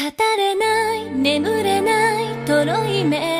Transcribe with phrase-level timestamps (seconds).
[0.00, 0.06] 語
[0.38, 3.39] れない眠れないとろい目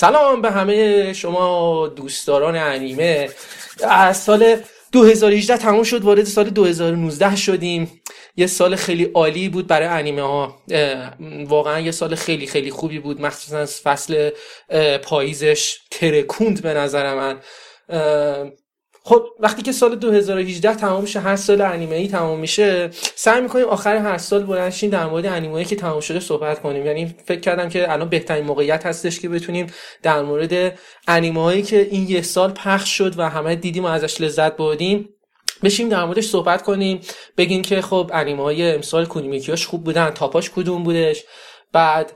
[0.00, 3.30] سلام به همه شما دوستداران انیمه.
[3.88, 4.56] از سال
[4.92, 8.00] 2018 تموم شد وارد سال 2019 شدیم.
[8.36, 10.62] یه سال خیلی عالی بود برای انیمه ها.
[11.46, 14.30] واقعا یه سال خیلی خیلی خوبی بود مخصوصا فصل
[15.02, 17.40] پاییزش ترکوند به نظر من.
[19.02, 23.64] خب وقتی که سال 2018 تمام میشه هر سال انیمه ای تمام میشه سعی می‌کنیم
[23.64, 26.86] آخر هر سال بلنشیم در مورد انیمه که تمام شده صحبت کنیم.
[26.86, 29.66] یعنی فکر کردم که الان بهترین موقعیت هستش که بتونیم
[30.02, 34.20] در مورد انیمه هایی که این یه سال پخش شد و همه دیدیم و ازش
[34.20, 35.08] لذت بردیم
[35.62, 37.00] بشیم در موردش صحبت کنیم.
[37.36, 41.24] بگیم که خب انیمه های امسال کونیمیکیاش خوب بودن تاپاش کدوم بودش؟
[41.72, 42.12] بعد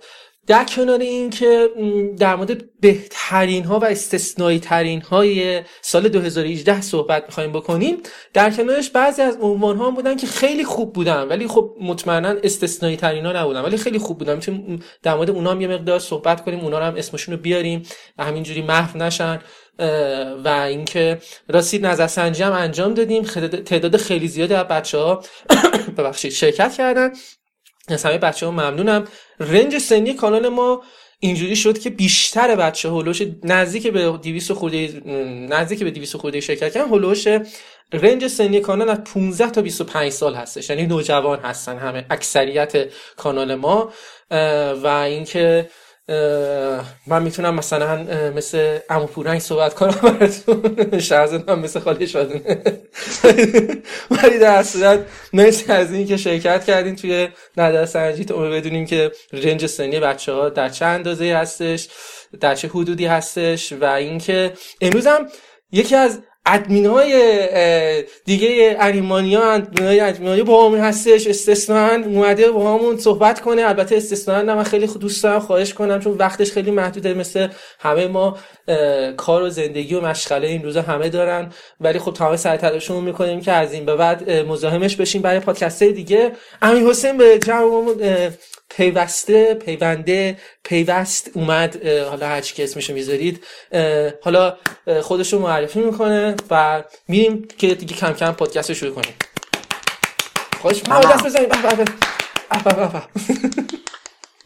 [0.47, 1.71] در کنار این که
[2.19, 7.97] در مورد بهترین ها و استثنایی ترین های سال 2018 صحبت می‌خوایم بکنیم
[8.33, 12.97] در کنارش بعضی از عنوان ها بودن که خیلی خوب بودن ولی خب مطمئنا استثنایی
[12.97, 14.35] ترین ها نبودن ولی خیلی خوب بودن.
[14.35, 17.83] می‌تونیم در مورد اونا هم یه مقدار صحبت کنیم اونا رو هم اسمشون رو بیاریم
[18.19, 19.41] و همینجوری محو نشن.
[20.45, 21.19] و اینکه
[21.49, 23.23] راستی نظرسنجی هم انجام دادیم
[23.65, 25.23] تعداد خیلی زیادی از بچه ها
[25.97, 27.13] ببخشید شرکت کردن.
[27.89, 29.05] از همه بچه ها ممنونم.
[29.41, 30.83] رنج سنی کانال ما
[31.19, 35.03] اینجوری شد که بیشتر بچه هلوش نزدیک به 200 خورده
[35.49, 36.89] نزدیک به 200 خورده شرکت کردن.
[36.89, 37.29] هلوش
[37.93, 40.71] رنج سنی کانال از 15 تا 25 سال هستش.
[40.71, 43.93] یعنی نوجوان هستن همه اکثریت کانال ما.
[44.83, 45.71] و اینکه
[47.07, 47.97] من می‌تونم مثلا
[48.31, 50.99] مثل عمو پورنگ صحبت کنم براتون.
[51.09, 52.41] شهرزاد هم مثل خالی شادونه
[54.23, 59.67] ولی در صورت مرسی از این که شرکت کردین توی نظرسنجی تا بدونیم که رنج
[59.67, 61.89] سنی بچه ها در چه اندازه هستش
[62.41, 65.29] در چه حدودی هستش و اینکه امروز هم
[65.73, 72.99] یکی از ادمین های دیگه انیمانیا ادمین های با همون هستش استثنان اومده با همون
[72.99, 73.63] صحبت کنه.
[73.63, 77.15] البته استثنان من خیلی دوست دارم خواهش کنم چون وقتش خیلی محدوده.
[77.15, 77.49] مثل
[77.79, 78.39] همه ما
[79.17, 81.53] کار و زندگی و مشغله این روزا همه دارن.
[81.81, 85.83] ولی خب تمام سعی تلاشمون می‌کنیم که از این به بعد مزاحمش بشیم برای پادکست
[85.83, 86.33] دیگه.
[86.63, 87.95] امیر حسین به جمعمون
[88.77, 93.45] پیوسته پیونده پیوست اومد حالا هر چی که اسمشو می‌ذارید.
[94.23, 94.57] حالا
[94.87, 99.15] اه، خودش رو معرفی می‌کنه و میریم که دیگه کم کم پادکست رو شروع کنیم.
[100.83, 101.15] می‌کنم سلام.
[101.15, 101.49] دست بزنیم.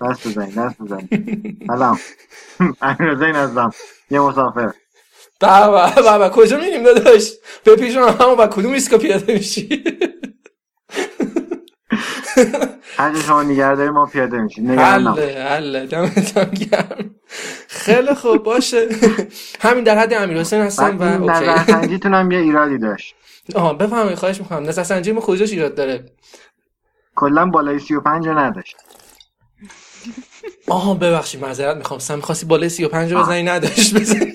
[0.00, 1.58] دست بزنید دست بزنید.
[1.66, 2.00] سلام.
[2.82, 3.74] امیر هستم
[4.10, 4.72] یه مسافر.
[5.40, 6.30] به به.
[6.30, 7.32] کجا میریم داداش؟
[7.64, 9.84] به پیشون همون با کدوم ایسکا پیاده میشی؟
[12.96, 14.80] هر جا شما نگه داری ما پیاده میشیم.
[14.80, 15.86] حله حله.
[15.86, 17.14] دمتم گرم.
[17.68, 18.88] خیلی خوب باشه.
[19.60, 23.14] همین در حد امیر حسین هستم و نظرسنجیتون هم یه ایرادی داشت.
[23.54, 24.68] آها بفهمید خواهش می‌کنم.
[24.68, 26.04] نظرسنجی ما کجاش ایراد داره؟
[27.16, 28.76] کلا بالای 35 رو نداشت.
[30.68, 32.00] آها ببخشید معذرت می‌خوام.
[32.00, 33.94] سم می‌خواستی بالای 35 رو بزنی؟ نداشت.
[33.94, 34.32] بزنی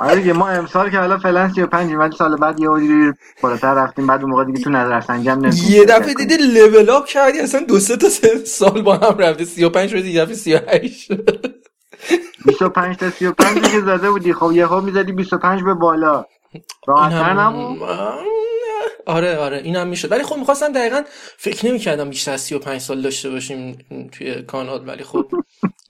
[0.00, 3.12] آره دیگه ما امسال که حالا فعلا 35 ولی سال بعد یه حدودی
[3.42, 4.08] بالاتر رفتیم.
[4.08, 6.14] بعد اون موقع دیگه تو نظرسنجی هم نمی‌تونیم یه دفعه.
[6.14, 10.10] دیدی لول اپ کردی اصلا دو سه تا سه سال با هم رفته 35 شدی
[10.12, 11.54] یه دفعه 38 شد.
[12.46, 14.32] 25 تا 35 که زده بودی.
[14.32, 16.24] خب یه خب می‌زدی 25 به بالا.
[16.52, 17.88] این راحتتر هم- نبود؟
[19.06, 20.12] آره آره اینم می‌شد.
[20.12, 21.02] ولی خب می‌خواستم دقیقا
[21.38, 23.78] فکر نمی‌کردم بیشتر از 35 سال داشته باشیم
[24.12, 25.26] توی کانال ولی خب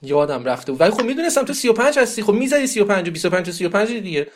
[0.01, 0.81] یادم رفته بود.
[0.81, 2.23] ولی خب می‌دونستم تو 35 هستی.
[2.23, 4.31] خب می‌زدی 35 و 25 و 35 دیگه.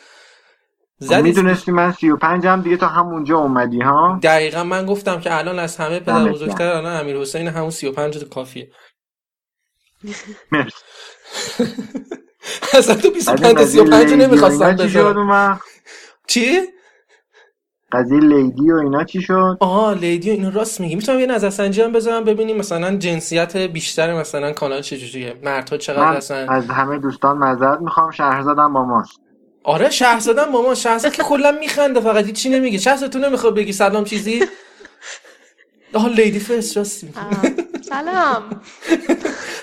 [0.98, 5.58] زدی می‌دونستی من 35 هم دیگه تا همونجا اومدی ها؟ دقیقا من گفتم که الان
[5.58, 8.70] از همه پدر بزرگتر الان امیر حسین همون 35 تا کافیه.
[10.52, 10.76] مرسی.
[12.78, 14.98] اصلا تو بعد 25 این تا قضیه 35 رو لیدی و نمی‌خواستم اینا چی شد
[14.98, 15.62] بذارم اون وقت؟
[16.26, 16.60] چی؟
[17.92, 20.94] قضیه lady و اینا چی شد؟ آها lady و اینو راست میگی.
[20.94, 22.56] می‌تونم یه نظرسنجی هم بذارم ببینیم.
[22.56, 28.10] مثلا جنسیت بیشتر مثلا کانال چجوریه مردها چقدر هستن؟ از همه دوستان معذرت می‌خوام.
[28.10, 29.20] شهرزادم با ماست
[29.64, 32.78] آره شهرزادم مامان شهرزاد که کلا میخنده فقط چی نمیگه.
[32.78, 34.44] شهرزاد تو نمی‌خواد بگی سلام چیزی؟
[35.94, 37.04] آها lady first راست
[37.88, 38.62] سلام.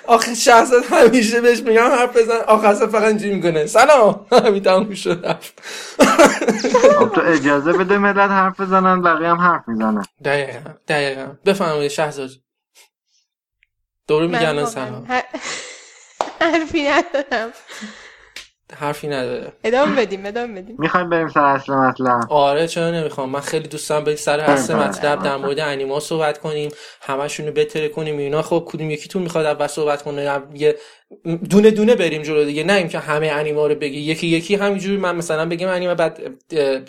[0.08, 2.40] آخه شهرزاد همیشه بهش میگم حرف بزن.
[2.48, 3.66] آخه اصلا فقط اینجوری می‌کنه.
[3.66, 4.25] سلام.
[4.31, 5.38] همین تموم شد.
[7.00, 10.04] خب تو اجازه بده ملت حرف بزنن بقیه هم حرف می‌زنن.
[10.25, 11.36] دقیقا دقیقا.
[11.46, 11.92] بفهمید
[14.31, 15.25] من الان واقعا سلام هر-
[16.42, 17.54] حرفی ندارم.
[18.75, 19.54] حرفی نداره.
[19.64, 20.75] ادامه بدیم ادامه بدیم.
[20.80, 22.20] می‌خوایم بریم سر اصل مطلب.
[22.30, 24.88] آره چرا نمی‌خوام؟ من خیلی دوست دارم بریم سر اصل آره.
[24.88, 28.42] مطلب در مورد انیما صحبت کنیم همشون رو بتره کنیم اینا.
[28.42, 30.77] خب کدوم یکیتون می‌خواد اول صحبت کنه؟ یه
[31.50, 32.63] دونه دونه بریم جلو دیگه.
[32.63, 34.00] نه اینکه همه انیما رو بگی.
[34.00, 34.98] یکی یکی همینجوری.
[34.98, 36.20] من مثلا بگم انیما بعد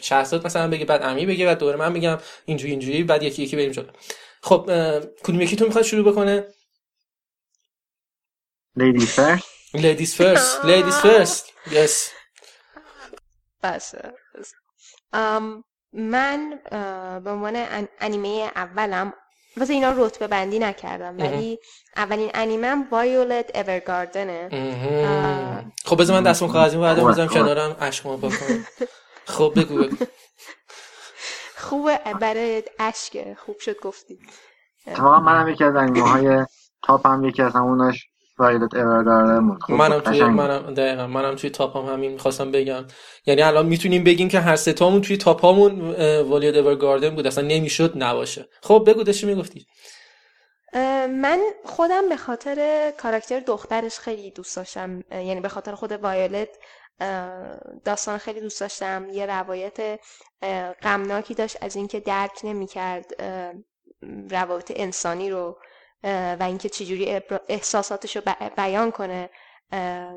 [0.00, 2.18] شهرزاد مثلا بگه بعد امی بگه بعد دوره من بگم.
[2.44, 3.86] اینجوری اینجوری بعد یکی یکی بریم جلو.
[4.42, 4.70] خب
[5.24, 6.44] کدوم یکیتون می‌خواد شروع بکنه؟
[8.76, 11.44] لیدی فرست ladies first ladies first.
[11.70, 11.92] Yes.
[13.62, 13.94] بس
[14.38, 14.52] بس.
[15.12, 16.58] ام، من
[17.24, 19.12] به عنوان ان- انیمه اولم.
[19.56, 21.58] واسه اینا رتبه بندی نکردم ولی
[21.96, 25.72] اولین انیمم وایولت اورگاردنه مهم.
[25.84, 27.28] خب بذار من دستم کاغذی بعد خوبه، بذارم.
[27.28, 28.66] کنارم اشکمو بکنم
[29.26, 30.04] خب بگو بگو.
[31.56, 34.18] خوبه برای اشکه خوب شد گفتی.
[34.86, 36.46] اتفاقا منم یکی از انیمه های
[36.82, 39.62] تاپ هم یکی از هموناش وایلت اورگاردن بود.
[39.62, 40.24] خوب منم بود، توی.
[40.24, 42.84] منم دقیقا منم توی تاپ هم همین می‌خواستم بگم.
[43.26, 47.26] یعنی الان می‌تونیم بگیم که هر ستامون توی تاپ همون والید اورگاردن بود.
[47.26, 48.48] اصلا نمی‌شد نباشه.
[48.62, 49.66] خب بگو داشتی می‌گفتی.
[51.08, 55.02] من خودم به خاطر کاراکتر دخترش خیلی دوست داشتم.
[55.10, 56.48] یعنی به خاطر خود وایولت
[57.00, 59.06] اه، داستان خیلی دوست داشتم.
[59.12, 60.00] یه روایت
[60.82, 63.06] غمناکی داشت از اینکه درک نمی‌کرد
[64.30, 65.58] روابط انسانی رو.
[66.04, 68.22] و اینکه چجوری احساساتش رو
[68.56, 69.30] بیان کنه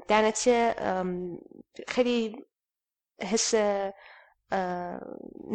[0.08, 0.76] در نتیجه
[1.88, 2.46] خیلی
[3.22, 3.56] حس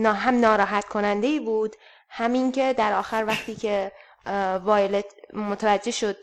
[0.05, 1.77] هم ناراحت کننده ای بود
[2.09, 3.93] همین که در آخر وقتی که
[4.65, 6.17] وایلت متوجه شد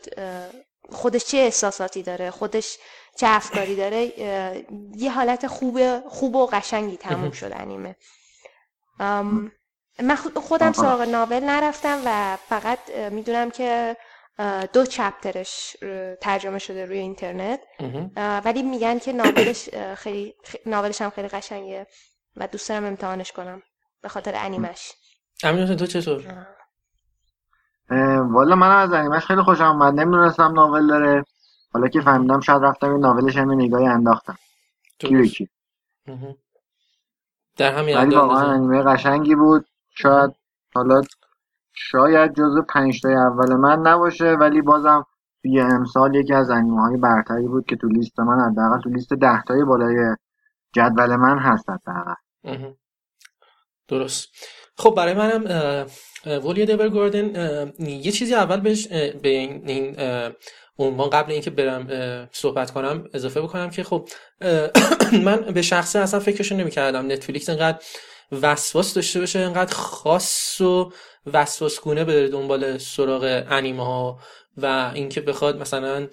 [0.90, 2.78] خودش چه احساساتی داره خودش
[3.16, 4.20] چه افکاری داره
[4.96, 7.96] یه حالت خوب خوب و قشنگی تموم شد انیمه.
[10.02, 10.72] من خود- خودم.
[10.72, 12.78] سراغ ناول نرفتم و فقط
[13.10, 13.96] می‌دونم که
[14.72, 15.76] دو چپترش
[16.20, 17.60] ترجمه شده روی اینترنت.
[18.44, 20.34] ولی میگن که ناولش خیلی
[20.66, 21.86] ناولش هم خیلی قشنگه
[22.36, 23.62] و دوست دارم امتحانش کنم
[24.02, 24.92] به خاطر انیمش.
[25.42, 26.46] امین تو چطور؟
[28.20, 29.94] والا من از انیمش خیلی خوشم اومد.
[30.00, 31.24] نمی‌دونستم ناول داره.
[31.72, 34.38] حالا که فهمیدم شاید رفتم این ناولش هم نگاهی انداختم.
[34.98, 35.34] کی به درست.
[35.34, 35.48] کی
[36.06, 36.36] مهم.
[37.56, 38.52] در همین واقعا.
[38.52, 39.66] انیمه قشنگی بود.
[40.02, 40.30] شاید
[40.74, 41.00] حالا
[41.74, 45.06] شاید جز پنج تای اول من نباشه ولی بازم
[45.42, 49.12] توی امسال یکی از انیمه های برتری بود که تو لیست من حداقل تو لیست
[49.12, 50.16] ده تای بالای
[50.74, 52.14] جدول من هست حداقل.
[53.88, 54.28] درست.
[54.76, 55.44] خب برای منم
[56.26, 58.88] ولی دورگاردن اه، یه چیزی اول بهش
[59.22, 59.96] به این
[60.78, 61.86] عنوان قبل اینکه برم
[62.32, 64.08] صحبت کنم اضافه بکنم که خب
[65.26, 67.06] من به شخصه اصلا فکرشو نمی‌کردم.
[67.06, 67.78] نتفلیکس انقدر
[68.32, 70.92] وسواس داشته باشه انقدر خاص و
[71.26, 74.18] وسواسگونه بره دنبال سراغ انیمه ها
[74.56, 76.08] و اینکه بخواد مثلا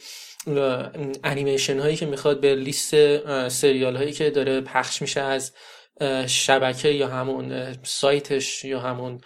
[1.24, 5.54] انیمیشن هایی که می‌خواد به لیست سریال هایی که داره پخش میشه از
[6.28, 9.22] شبکه یا همون سایتش یا همون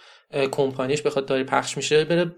[0.52, 2.34] کمپانیش بخواد داره پخش میشه بره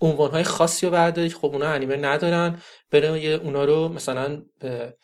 [0.00, 4.96] عنوان های خاصی رو برداره که خب اونا انیمه ندارن بره اونا رو مثلا به,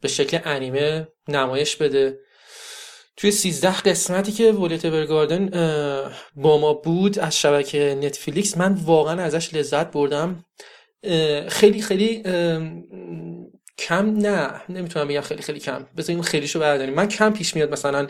[0.00, 2.18] به شکل انیمه نمایش بده.
[3.16, 5.50] توی 13 قسمتی که ولیت برگاردن
[6.36, 10.44] با ما بود از شبکه نتفلیکس من واقعا ازش لذت بردم.
[11.48, 12.22] خیلی خیلی
[13.78, 14.60] کم نه.
[14.68, 15.86] نمی‌تونم بگم خیلی خیلی کم.
[15.96, 16.94] بذاریم خیلیشو برداریم.
[16.94, 18.06] من کم پیش میاد مثلا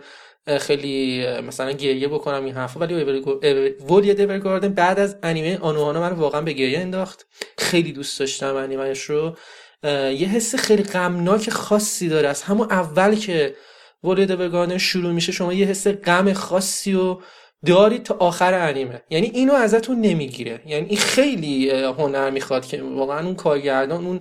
[0.61, 2.95] خیلی مثلا گریه بکنم این حرفا ولی
[3.89, 7.27] ولیت برگاردن بعد از انیمه آنوهانا من واقعا به گریه انداخت.
[7.59, 9.37] خیلی دوست داشتم انیمهش رو.
[9.85, 12.29] یه حس خیلی غمناک خاصی داره.
[12.29, 13.55] از همون اول که
[14.05, 17.19] ولیت برگاردن شروع میشه شما یه حس غم خاصی و
[17.67, 19.03] دارید تا آخر انیمه.
[19.11, 20.61] یعنی اینو ازتون نمی‌گیره.
[20.67, 24.21] یعنی این خیلی هنر می‌خواد که واقعا اون کارگردان اون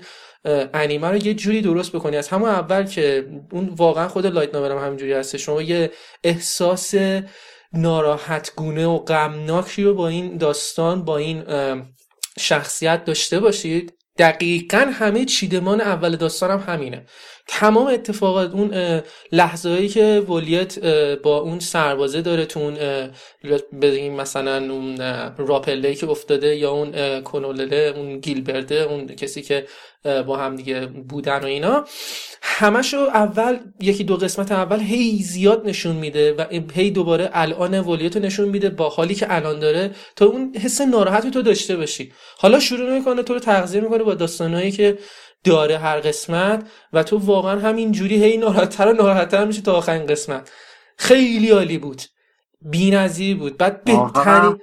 [0.74, 2.18] انیمه رو یه جوری درست بکنی.
[2.18, 5.92] از همون اول که اون واقعا خود لایت ناول هم همینجوری هست شما یه
[6.24, 6.96] احساس
[7.74, 11.44] ناراحت گونه و غمناکی رو با این داستان با این
[12.40, 13.94] شخصیت داشته باشید.
[14.18, 17.06] دقیقا همه چیدمان اول داستان هم همینه.
[17.48, 20.80] تمام اتفاقات اون لحظه هایی که ولیت
[21.16, 22.78] با اون سربازه داره تو اون
[23.82, 24.98] بگیم مثلا اون
[25.38, 29.68] راپله که افتاده یا اون کنولله اون گیلبرده اون کسی که
[30.28, 31.86] با هم دیگه بودن و اینا
[32.42, 37.96] همشو اول یکی دو قسمت اول هی زیاد نشون میده و هی دوباره الان رو
[37.96, 42.12] نشون میده با حالی که الان داره تا اون حس ناراحتی تو داشته باشی.
[42.38, 44.98] حالا شروع می‌کنه تو رو تغذیه می‌کنه با داستانهایی که
[45.44, 50.06] داره هر قسمت و تو واقعا همین جوری هی ناراحتتر و ناراحتتر میشه تا آخرین
[50.06, 50.52] قسمت.
[50.98, 52.02] خیلی عالی بود.
[52.62, 53.58] بی‌نظیر بود.
[53.58, 54.60] بعد اها،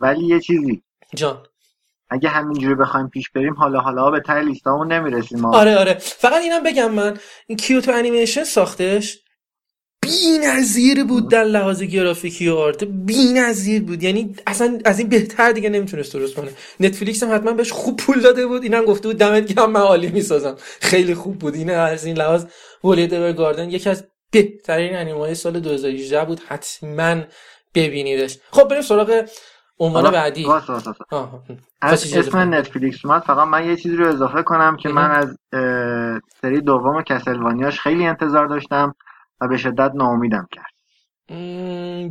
[0.00, 0.82] ولی یه چیزی.
[1.14, 1.42] جان.
[2.10, 5.94] اگه همینجوری بخوایم پیش بریم حالا حالا به ته لیستامون نمی‌رسیم آره آره.
[5.94, 7.18] فقط اینم بگم من.
[7.46, 9.18] این کیوتو انیمیشن ساختش؟
[10.02, 12.84] بی نظیر بود در لحاظ گرافیکی و آرت.
[12.84, 14.02] بی نظیر بود.
[14.02, 16.50] یعنی اصلا از این بهتر دیگه نمی‌تونست درست کنه.
[16.80, 18.62] نتفلیکس هم حتما بهش خوب پول داده بود.
[18.62, 20.56] اینم گفته بود دمت گرم من عالی می‌سازم.
[20.80, 21.54] خیلی خوب بود.
[21.54, 22.44] این از این لحاظ
[22.84, 26.40] ولیت گاردن یکی از بهترین انیمه سال 2018 بود.
[26.48, 27.16] حتما
[27.74, 28.38] ببینیدش.
[28.50, 29.24] خب بریم سراغ
[29.78, 30.46] عنوان بعدی.
[31.10, 31.42] آها.
[31.82, 33.22] از اسم؟ نتفلیکس اومد.
[33.22, 35.36] فقط من یه چیزی رو اضافه کنم که من از
[36.42, 38.94] سری دوم کسلوانیاش خیلی انتظار داشتم.
[39.40, 40.70] و به شدت ناامیدم کرد.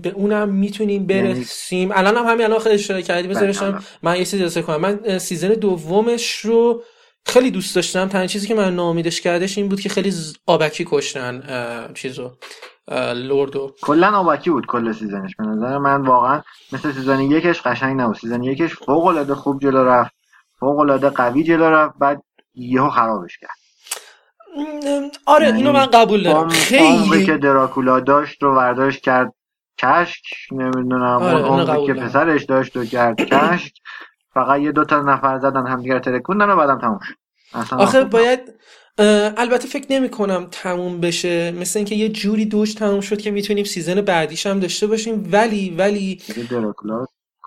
[0.02, 1.92] به اونم می‌تونیم یعنی- برسیم.
[1.94, 3.28] الان هم همین الان خیلی اشاره کردی.
[3.28, 3.82] بذارشم بله.
[4.04, 4.82] من یه چیزی اضافه کنم.
[4.82, 6.84] من season دومش رو
[7.26, 8.08] خیلی دوست داشتم.
[8.08, 10.14] تنها چیزی که من ناامیدش کردش این بود که خیلی
[10.46, 11.44] آبکی کشتن
[11.94, 12.32] چیزو
[13.16, 13.76] lord و.
[13.82, 16.02] کلا آبکی بود کل season ش به نظر من.
[16.02, 16.42] واقعا
[16.74, 18.16] مثل season یکش قشنگ نبود.
[18.16, 20.12] season یکش فوق العاده خوب جلو رفت
[20.60, 23.69] فوق العاده قوی جلو رفت بعد یهو خرابش کرد.
[25.26, 26.38] آره یعنی اینو من قبول دارم.
[26.38, 29.34] عمقی که خیلی دراکولا داشت رو برداشت کرد
[29.78, 31.94] کشک نمی‌دونم آره، اون عمقی که.
[31.94, 33.74] پسرش داشت و کرد کشک.
[34.34, 37.16] فقط یه دوتا نفر زدن همدیگر ترکوندن و بعدم تموم شد.
[37.74, 38.40] آخه باید
[39.38, 41.52] البته فکر نمی کنم تموم بشه.
[41.52, 45.30] مثل اینکه یه جوری دوش تموم شد که می‌تونیم season بعدیش هم داشته باشیم.
[45.32, 46.22] ولی ولی.
[46.38, 47.06] یه دراکولا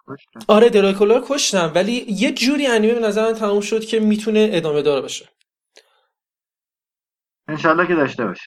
[0.08, 0.40] کشتن.
[0.48, 1.72] آره دراکولا کشتن.
[1.74, 5.28] ولی یه جوری انیمه به نظر من تموم شد که می‌تونه ادامه دار باشه.
[7.52, 8.42] انشالله که داشته باشه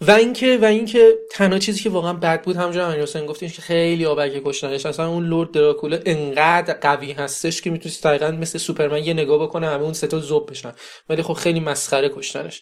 [0.00, 3.62] و اینکه و اینکه تنها چیزی که واقعا بد بود همونجور امیر حسین گفتین که
[3.62, 4.86] خیلی آبکی کشتنش.
[4.86, 9.68] اصلا اون lord دراکولا انقدر قوی هستش که می‌تونی دقیقا مثل سوپرمن یه نگاه بکنه
[9.68, 10.72] همه اون سه تا ذوب بشن.
[11.08, 12.60] ولی خب خیلی مسخره کشتنش.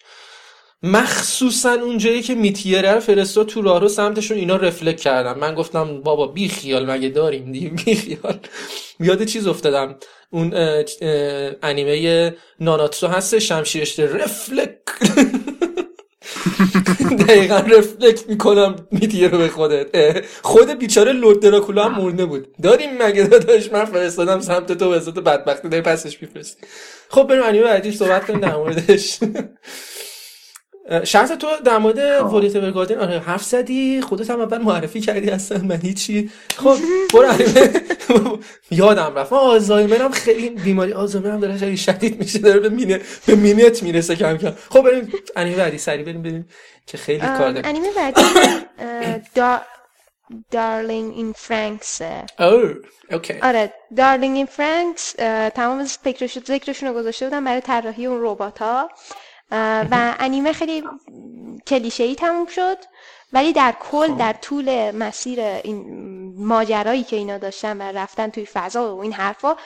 [0.82, 5.38] مخصوصا اونجایی که میتیره رو فرستاد تو راهرو سمتشون اینا رفلک کردن.
[5.38, 8.38] من گفتم بابا بی خیال مگه داریم دیگه؟ بی خیال.
[9.00, 9.96] یاد چیز افتادم.
[10.30, 14.78] اون اه، اه، انیمه ناناتسو هست شمشیرش رفلک.
[17.16, 19.86] دقیقا رفلکت می‌کنم میتیه رو به خودت.
[20.42, 22.46] خود بیچاره لورد دراکولا هم مرده بود.
[22.62, 26.66] داریم مگه داداش؟ من فرستادم سمت تو به بدبختی داری پسش میفرستی.
[27.08, 29.18] خب بریم انیمه بعدی صحبت کنیم در موردش.
[31.04, 31.98] شرط تو در مورد
[32.32, 36.30] ولیت برگاردین آره حرف زدی خودت هم اول معرفی کردی اصلا من هیچی.
[36.56, 36.76] خب
[37.14, 37.32] برو
[38.70, 39.32] یادم رفت.
[39.32, 44.16] من آلزایمرم خیلی بیماری آلزایمرم داره خیلی شدید میشه داره به مینه به مینت می‌رسه
[44.16, 44.52] کم کم.
[44.70, 46.48] خب بریم انیمه بعدی سری بریم بریم
[46.86, 48.22] که خیلی کار داریم انیمه بعدی
[50.50, 52.02] دارلینگ این فرانکس
[53.10, 55.12] اوکی آره دارلینگ این فرانکس
[55.54, 58.90] تمام فکرش ذکرشون رو گذاشته بودن برای طراحی اون ربات ها
[59.90, 60.82] و انیمه خیلی
[61.66, 62.76] کلیشه ای تموم شد.
[63.32, 65.84] ولی در کل در طول مسیر این
[66.46, 69.56] ماجرایی که اینا داشتن و رفتن توی فضا و این حرفا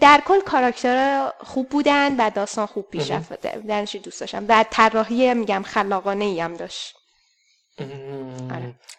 [0.00, 3.40] در کل کاراکترها خوب بودن و داستان خوب پیش رفت.
[3.66, 4.44] درنش دوست داشتم.
[4.48, 6.96] و طراحی میگم خلاقانه ای هم داشت.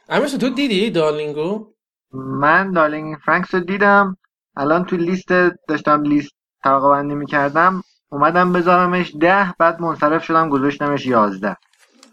[0.09, 0.27] آره.
[0.27, 1.73] تو دیدی دارلینگو؟
[2.11, 4.17] من دارلینگ فرانکس رو دیدم.
[4.57, 5.29] الان تو لیست
[5.67, 6.31] داشتم لیست
[6.63, 7.83] طبقه بندی می‌کردم.
[8.09, 11.57] اومدم بذارمش ده بعد منصرف شدم گذاشتمش یازده.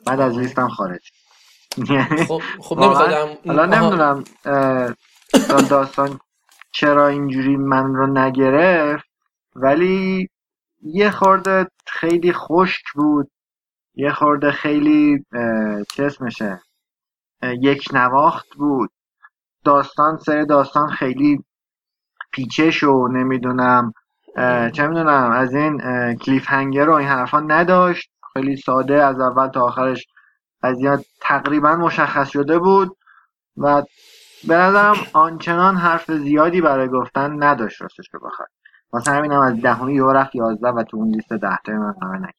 [0.06, 1.10] بعد از لیستم خارج.
[1.76, 4.24] یعنی خب خب واقعاً نمیخوادم حالا نمی‌دونم
[5.70, 6.18] داستان
[6.72, 9.04] چرا اینجوری من رو نگرفت
[9.56, 10.28] ولی
[10.82, 13.30] یه خورده خیلی خشک بود.
[13.94, 15.24] یه خورده خیلی
[15.94, 16.60] چه اسمشه؟
[17.42, 18.90] یک نواخت بود.
[19.64, 21.44] داستان سر داستان خیلی
[22.32, 23.92] پیچش و نمی‌دونم
[24.72, 25.78] چه می‌دونم از این
[26.14, 28.10] کلیف هنگر و این حرفا نداشت.
[28.32, 30.06] خیلی ساده از اول تا آخرش
[30.62, 32.96] قضیه تقریبا مشخص شده بود
[33.56, 33.82] و
[34.48, 38.48] به نظرم آنچنان حرف زیادی برای گفتن نداشت راستش که بخواد
[38.92, 42.36] واسه همینم از دهمی یهو رفت یازده و تو اون لیست ده من قرار نگرفت.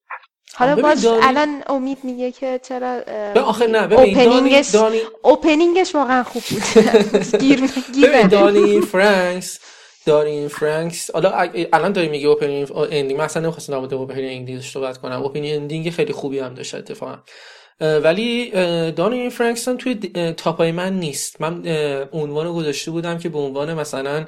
[0.56, 3.02] حالا باز الان امید میگه که چرا
[3.46, 6.64] آخه نه ببین opening ش دارلینگ opening ش واقعا خوب بود.
[7.42, 8.28] گیر.
[8.28, 9.60] دانی فرانکس
[10.08, 11.32] دارین فرانکس؟ حالا
[11.74, 15.22] الان داری میگه opening ending من اصلا نمی‌خواستم در مورد opening ending صحبت کنم.
[15.22, 17.18] opening ending خیلی خوبی هم داشت اتفاقا.
[17.82, 18.52] ولی
[18.92, 19.96] دارلینگ فرانکس هم توی
[20.38, 21.42] top ای من نیست.
[21.42, 21.68] من
[22.14, 24.26] عنوان گذاشته بودم که به عنوان مثلا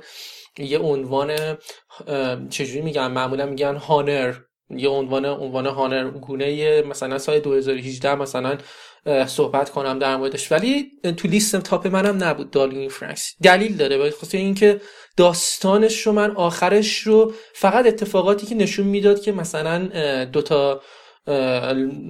[0.57, 1.57] یه عنوان
[2.49, 4.33] چجوری میگن معمولا میگن هانر.
[4.69, 8.57] یه عنوان عنوان هانر گونه مثلا سال 2018 مثلا
[9.27, 10.51] صحبت کنم در موردش.
[10.51, 13.35] ولی تو لیست تاپ منم نبود دارلینگ فرانکس.
[13.43, 13.97] دلیل داره.
[13.97, 14.81] به خاطر اینکه
[15.17, 20.81] داستانش رو من آخرش رو فقط اتفاقاتی که نشون می‌داد که مثلا دوتا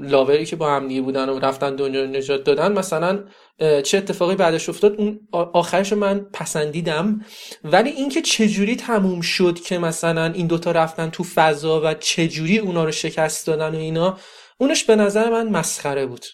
[0.01, 3.23] لاوری که با هم دیگه بودن و رفتن دنیا رو نجات دادن مثلا
[3.59, 7.25] چه اتفاقی بعدش افتاد اون آخرش رو من پسندیدم.
[7.63, 12.83] ولی اینکه چجوری تموم شد که مثلا این دوتا رفتن تو فضا و چجوری اونا
[12.83, 14.17] رو شکست دادن و اینا
[14.57, 16.25] اونش به نظر من مسخره بود.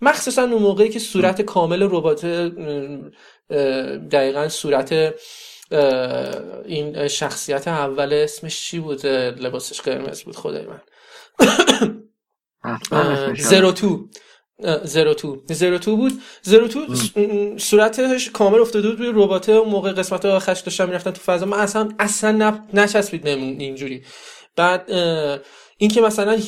[0.00, 2.26] مخصوصا اون موقعی که صورت کامل ربات
[4.10, 5.14] دقیقا صورت
[6.64, 10.80] این شخصیت اول اسمش چی بود؟ لباسش قرمز بود خدای من.
[13.36, 14.08] زرو تو.
[14.84, 15.42] زرو تو.
[15.48, 16.22] زرو تو بود.
[16.42, 16.86] زرو تو
[17.58, 21.46] صورتش کامل افتاده بود روی رباته اون موقع قسمت آخرش داشتن می‌رفتن تو فضا.
[21.46, 24.04] من اصلا اصلا نچسبید اینجوری.
[24.56, 24.90] بعد
[25.80, 26.38] این که مثلا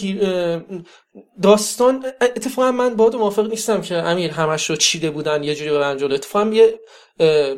[1.42, 5.97] داستان اتفاقا من با موافق نیستم که امیر همش رو چیده بودن یه جوری ببرن
[5.97, 6.14] جلو.
[6.14, 6.81] اتفاقا یه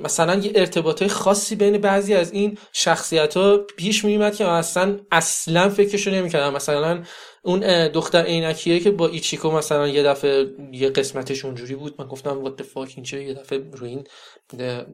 [0.03, 5.69] مثلا یه ارتباطای خاصی بین بعضی از این شخصیت ها پیش میومد که اصلا اصلا
[5.69, 6.53] فکرشو نمی‌کردم.
[6.55, 7.03] مثلا
[7.47, 11.95] اون دختر عینکیه که با ایچیکو مثلا یه دفعه یه قسمتش اونجوری بود.
[11.99, 14.05] من گفتم وات فاک اینجا یه دفعه رو این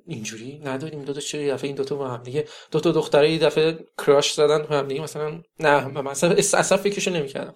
[0.06, 3.32] اینجوری نداریم دو تا چرا یه دفعه این دوتا با هم دیگه دو تا دختره
[3.32, 7.54] یه دفعه کراش زدن با هم دیگه مثلا نه من مثلا اصلا فکرشو نمی‌کردم.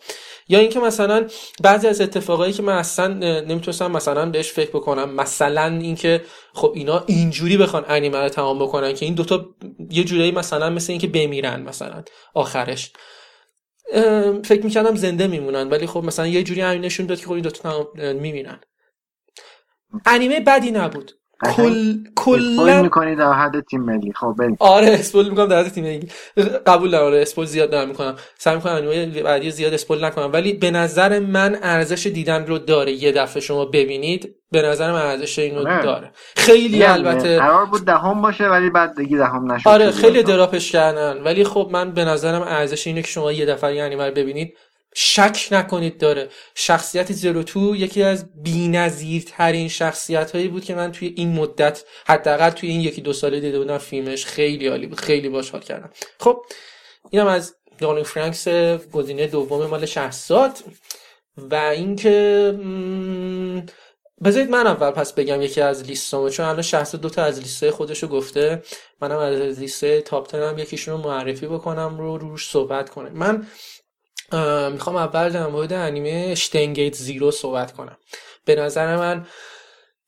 [0.49, 1.29] یا اینکه مثلا
[1.63, 3.09] بعضی از اتفاقایی که من اصلا
[3.41, 8.95] نمی‌تونستم مثلا بهش فکر بکنم مثلا اینکه خب اینا اینجوری بخوان انیمه رو تمام بکنن
[8.95, 9.47] که این دوتا
[9.91, 12.03] یه جورایی مثلا مثل اینکه بمیرن مثلا
[12.35, 12.93] آخرش.
[14.45, 17.43] فکر می‌کردم زنده میمونن ولی خب مثلا یه جوری همین نشون داد که خب این
[17.43, 18.61] دوتا تمام میمیرن
[20.07, 21.13] انیمه بدی نبود.
[21.57, 24.13] کل کلا می‌کنی در حد تیم ملی.
[24.13, 24.57] خب بریم.
[24.61, 26.13] آره اسپول می‌کنم در حد تیم انگلیس
[26.67, 28.15] قبول دارم آره اسپول زیاد دارم می‌کنم.
[28.39, 30.31] سعی می‌کنم انیمه بعدی زیاد اسپول نکنم.
[30.33, 32.93] ولی به نظر من ارزش دیدن رو داره.
[32.93, 35.83] یه دفعه شما ببینید به نظر من ارزش اینو آره.
[35.83, 36.11] داره.
[36.37, 39.91] خیلی میگم، البته قرار بود دهم باشه ولی بعد دیگه دهم نشد آره.
[39.91, 41.23] خیلی دراپش کردن.
[41.23, 44.55] ولی خب من به نظرم ارزش اینه که شما یه دفعه رو ببینید
[44.95, 46.29] شک نکنید داره.
[46.55, 52.51] شخصیت زیرو تو یکی از بی‌نظیرترین شخصیت هایی بود که من توی این مدت حداقل
[52.51, 55.01] توی این یکی دو ساله دیده بودم فیلمش خیلی عالی بود.
[55.01, 55.91] خیلی باش حال کردم.
[56.21, 56.43] خب
[57.11, 58.49] اینم از دارلینگ فرانکس
[58.93, 60.59] گزینه دوم مال شهرزاد
[61.37, 62.55] و اینکه
[64.25, 67.71] بذارید من اول پس بگم یکی از لیستامو چون الان شهرزاد دو تا از لیستای
[67.71, 68.63] خودشو گفته.
[69.01, 73.47] منم از لیست تاپ 10 هم یکیشون رو معرفی بکنم رو روش صحبت کنه من
[74.73, 77.97] می‌خوام اول در مورد انیمه اشتنگیت زیرو صحبت کنم.
[78.45, 79.27] به نظر من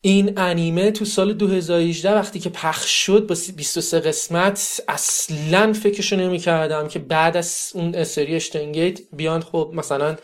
[0.00, 6.38] این انیمه تو سال 2018 وقتی که پخش شد با 23 قسمت اصلا فکرشو نمی
[6.38, 10.16] کردم که بعد از اون سری اشتنگیت بیان خب مثلا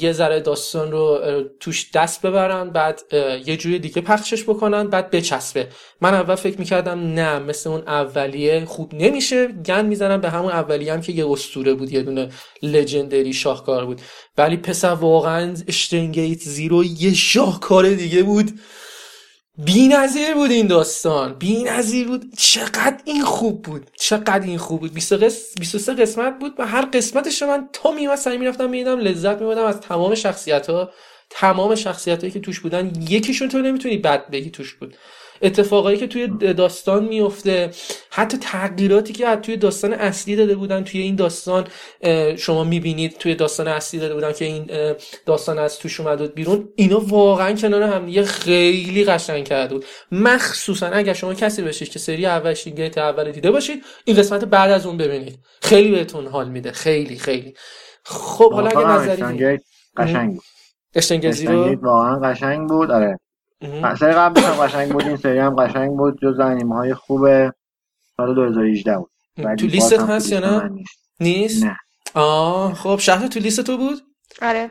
[0.00, 1.20] یه ذره داستان رو
[1.60, 3.00] توش دست ببرن بعد
[3.46, 5.68] یه جوری دیگه پخشش بکنن بعد بچسبه.
[6.00, 9.46] من اول فکر می‌کردم نه مثل اون اولیه خوب نمیشه.
[9.46, 12.28] گن می‌زنم به همون اولیه هم که یه اسطوره بود یه دونه
[12.62, 14.00] لژندری شاهکار بود.
[14.38, 18.50] ولی پسر واقعا اشتنگیت زیرو یه شاهکار دیگه بود.
[19.58, 21.34] بی نظیر بود این داستان.
[21.34, 22.24] بی نظیر بود.
[22.38, 23.90] چقدر این خوب بود.
[23.98, 24.94] چقدر این خوب بود.
[24.94, 25.58] 20 قس...
[25.58, 30.14] 23 قسمت بود و هر قسمتش من تا میمستم می‌رفتم می‌دیدم لذت میبودم از تمام
[30.14, 30.90] شخصیت ها
[31.30, 34.94] تمام شخصیت هایی که توش بودن یکیشون تو نمی‌تونی بد بگی توش بود.
[35.42, 37.70] اتفاقایی که توی داستان میفته
[38.10, 41.64] حتی تغییراتی که توی داستان اصلی داده بودن توی این داستان
[42.36, 44.70] شما می‌بینید توی داستان اصلی داده بودن که این
[45.26, 49.84] داستان از توش اومد بیرون اینا واقعا کنار هم دیگه خیلی قشنگ کرده بود.
[50.12, 54.70] مخصوصا اگر شما کسی باشید که سری اول شینگیت اول دیده باشید این قسمت بعد
[54.70, 55.38] از اون ببینید.
[55.62, 56.72] خیلی بهتون حال میده.
[56.72, 57.54] خیلی خیلی.
[58.04, 59.60] خب حالا اگه نظری
[59.96, 60.38] قشنگ
[61.46, 61.84] بود.
[61.84, 62.90] واقعا قشنگ بود.
[62.90, 63.18] آره.
[64.00, 67.50] سری قبلش هم قشنگ بود این سری هم قشنگ بود جز انیمه های خوب
[68.16, 69.10] سال 2018 بود.
[69.58, 70.84] تو لیستت هم هست یا لیست نه؟
[71.20, 71.64] نیست.
[71.64, 71.76] نه.
[72.14, 74.02] آه خب شهر تو لیست تو بود؟
[74.42, 74.70] آره.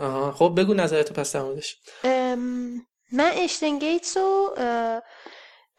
[0.00, 1.76] آه خب بگو نظرتو پس در موردش.
[3.12, 5.02] من اشتنگیتس رو اه،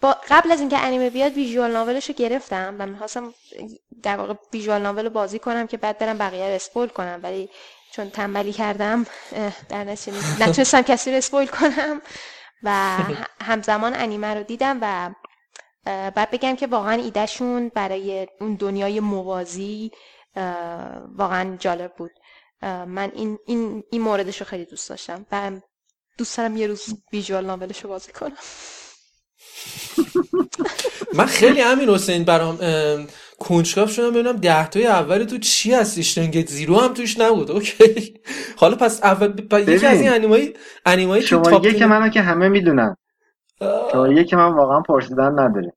[0.02, 3.34] با قبل از اینکه انیمه بیاد ویژوال ناولش رو گرفتم و می‌خواستم
[4.04, 7.50] در واقع ویژوال ناول رو بازی کنم که بعد برم بقیه رو اسپویل کنم ولی
[7.92, 9.06] چون تنبلی کردم
[9.70, 9.84] در
[10.40, 12.02] نتونستم کسی رو اسپویل کنم
[12.64, 12.98] و
[13.50, 15.14] همزمان انیمه رو دیدم و
[15.86, 19.92] بعد بگم که واقعا ایدهشون برای اون دنیای موازی
[21.16, 22.12] واقعا جالب بود.
[22.88, 25.52] من این این این موردش رو خیلی دوست داشتم و
[26.18, 28.38] دوست دارم یه روز ویژوال ناولش رو بازی کنم.
[31.14, 33.08] من خیلی همین حسین برام ام،
[33.42, 37.52] کنجکاو شدم ببینم ده تای اول تو چی هست اشتنگت زیرو هم توش نبود.
[37.52, 38.22] اوکی.
[38.58, 39.34] حالا پس اول
[39.76, 39.86] یکی.
[39.86, 40.54] از این انیمای
[40.86, 42.98] انیمای تو شماره تاپ یک تن- منو که همه می‌دونن.
[43.62, 45.74] آه، شماره یک من واقعا پرسیدن نداره.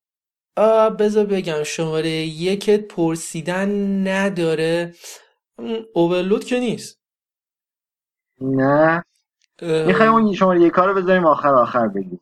[0.91, 3.69] بذار بگم شماره یکت پرسیدن
[4.09, 4.95] نداره.
[5.95, 7.01] اوورلود که نیست.
[8.41, 9.05] نه.
[9.63, 12.21] می‌خوایم اون شماره یک رو بذاریم آخر آخر بگیم.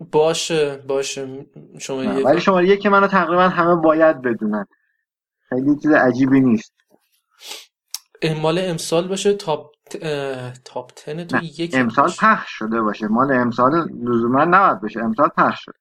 [0.00, 1.28] باشه باشه.
[1.74, 4.66] یک ولی شماره یک منو تقریبا همه باید بدونن.
[5.48, 6.72] خیلی چیز عجیبی نیست.
[8.42, 9.72] مال امسال باشه تاپ
[10.64, 12.10] تاپ 10 تو یک امسال.
[12.20, 13.06] پخش شده باشه.
[13.06, 15.00] مال امسال لزوما نباید باشه.
[15.00, 15.74] امسال پخش شد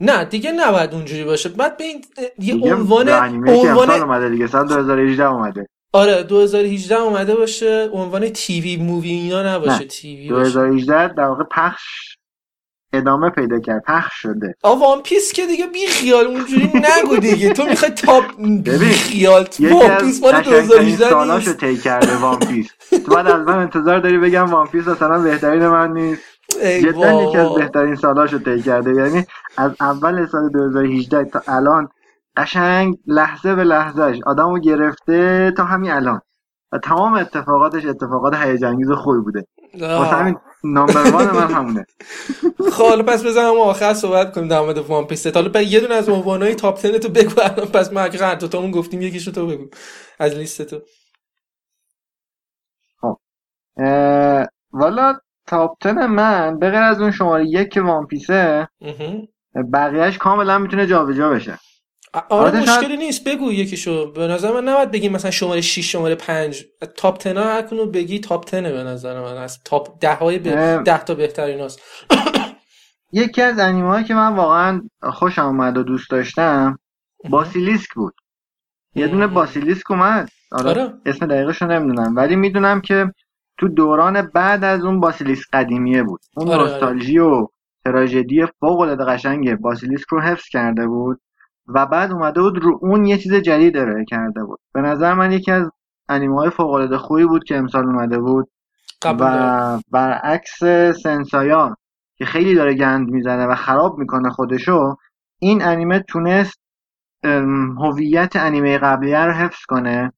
[0.00, 1.48] نه دیگه نباید اونجوری باشه.
[1.48, 2.04] بعد به این
[2.38, 3.06] یه عنوان
[3.44, 4.46] که عنوان اومده دیگه.
[4.46, 5.66] سال 2018 اومده.
[5.92, 7.90] آره 2018 اومده باشه.
[7.92, 9.84] عنوان تیوی مووی اینا نباشه.
[9.84, 10.52] تیوی باشه.
[10.52, 12.16] 2018 در واقع پخش
[12.96, 13.82] ادامه پیدا کرد.
[13.86, 14.54] پخش شده.
[14.62, 17.52] آ وان پیس که دیگه بی خیال اونجوری نگو دیگه.
[17.52, 18.24] تو می‌خوای top
[18.64, 22.70] بی خیال وان پیس مال قشنگترین 2018 سالاشو طی کرده وان پیس.
[22.90, 26.22] تو بعد از من انتظار داری بگم وان پیس مثلا بهترین من نیست.
[26.82, 27.54] جدا یکی از.
[27.54, 28.94] بهترین سالاشو طی کرده.
[28.94, 29.26] یعنی
[29.56, 31.88] از اول سال 2018 تا الان
[32.36, 36.20] قشنگ لحظه به لحظهش آدمو گرفته تا همین الان.
[36.72, 39.46] و تمام اتفاقاتش اتفاقات هیجان انگیز خوبی بوده.
[39.80, 41.86] واسه همین number one من همونه.
[42.74, 46.08] خب حالا پس بزنم آخر صحبت کنیم در مورد وان پیس حالا یه دونه از
[46.10, 47.66] عنوانهای top 10 تو بگو الان.
[47.68, 49.66] پس ما اگه هر دو تامون گفتیم یکیشو تو بگو.
[50.20, 50.80] از لیست تو.
[53.78, 58.68] اه، والا top ten من به غیر از اون شماره یک که وان پیسه.
[59.74, 61.58] بقیهش کاملا می‌تونه جابجا بشه.
[62.28, 63.28] آره شاید- مشکلی نیست.
[63.28, 64.12] بگو یکیشو.
[64.12, 66.64] به نظر من نباید بگی مثلا شماره 6 شماره 5
[66.96, 69.36] تاپ 10 ها هر کدوم بگی تاپ 10 به نظر من.
[69.36, 70.82] از تاپ 10 های به اه.
[70.82, 71.80] 10 تا بهترین هست
[73.12, 76.78] یکی از انیمه هایی که من واقعا خوشم اومد و دوست داشتم
[77.30, 78.14] باسیلیسک بود.
[78.94, 79.26] یه دونه.
[79.26, 80.28] باسیلیسک اومد.
[80.52, 80.92] آره آره.
[81.06, 82.16] اسم دقیقش رو نمی‌دونم.
[82.16, 83.12] ولی می‌دونم که
[83.58, 86.20] تو دوران بعد از اون باسیلیسک قدیمیه بود.
[86.36, 86.70] اون آره، آره.
[86.70, 87.46] نوستالژی و
[87.84, 91.20] تراژدی فوق العاده قشنگ باسیلیسک رو حفظ کرده بود.
[91.68, 94.60] و بعد اومده بود رو اون یه چیز جدید ارائه کرده بود.
[94.74, 95.70] به نظر من یکی از
[96.08, 98.48] انیمه های فوق العاده خوبی بود که امسال اومده بود
[99.04, 100.64] و برعکس
[101.02, 101.76] سنسایا
[102.16, 104.96] که خیلی داره گند می‌زنه و خراب می‌کنه خودشو
[105.38, 106.60] این انیمه تونست
[107.78, 110.12] هویت انیمه قبلیه رو حفظ کنه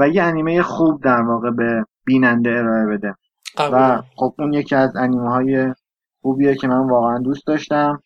[0.00, 3.14] و یه انیمه خوب در واقع به بیننده ارائه بده.
[3.58, 4.02] قبول و.
[4.16, 5.74] خب اون یکی از انیمه های
[6.22, 8.02] خوبیه که من واقعا دوست داشتم.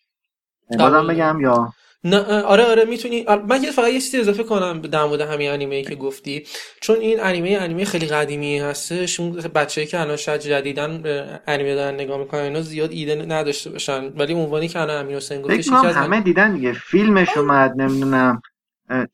[0.79, 1.73] بازم بگم یا
[2.05, 5.75] نه آره آره می‌تونی من یه فقط یه چیزی اضافه کنم در مورد همین انیمه
[5.75, 6.45] ای که گفتی.
[6.81, 9.21] چون این انیمه انیمه خیلی قدیمی هستش.
[9.21, 11.03] اون بچه‌ای که الان شاید جدیدن
[11.47, 14.05] انیمه دارن نگاه می‌کنن اینا زیاد ایده نداشته باشن.
[14.17, 18.43] ولی عنوانی که الان امیر حسین از همه دیدن دیگه فیلمش اومد نمی‌دونم.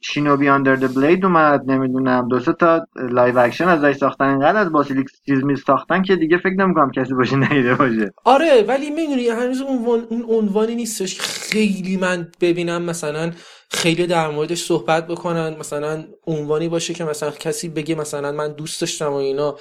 [0.00, 4.72] Shinobi under the blade اومد نمی‌دونم دو سه تا live action ازش ساختن انقدر از
[4.72, 8.12] Basilisk چیز می ساختن که دیگه فکر نمی‌کنم کسی باشه ندیده باشه.
[8.24, 13.32] آره ولی می‌دونی هنوز اون عنوانی نیستش خیلی من ببینم مثلا
[13.70, 18.80] خیلی در موردش صحبت بکنن مثلا عنوانی باشه که مثلا کسی بگه مثلا من دوست
[18.80, 19.56] داشتم و اینا.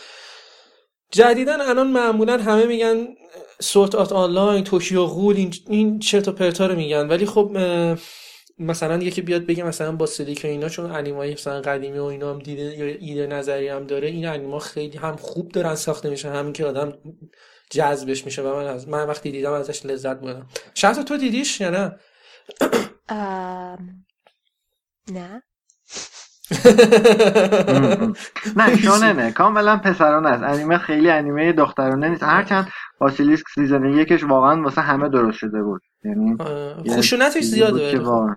[1.12, 2.96] جدیدن الان معمولا همه میگن
[3.62, 7.08] Sword Art Online Tokyo Ghoul این این چرت و پرتا رو میگن.
[7.08, 7.58] ولی خب
[8.60, 12.40] مثلا یکی بیاد بگه مثلا Basilisk و اینا چون انیمای مثلا قدیمی و اینا هم
[12.40, 16.54] دیده یا ایده نظری هم داره این انیما خیلی هم خوب دارن ساخته میشن همین
[16.54, 16.94] که آدم
[17.70, 18.42] جذبش میشه.
[18.42, 20.48] و من از من وقتی دیدم ازش لذت بردم.
[20.74, 21.96] شخص تو دیدیش یا نه؟
[25.12, 25.44] نه.
[28.58, 29.32] نه شوننه.
[29.32, 30.44] کاملا پسرانه است.
[30.44, 32.24] انیمه خیلی انیمه دخترانه نیست.
[32.24, 32.68] هرچند
[33.00, 35.82] باسیلیسک سیزن یکش واقعا واسه همه درست شده بود.
[36.06, 36.38] یعنی
[36.90, 38.12] خشونتش چیزی زیاده بود که ولی خب.
[38.12, 38.36] واقعا-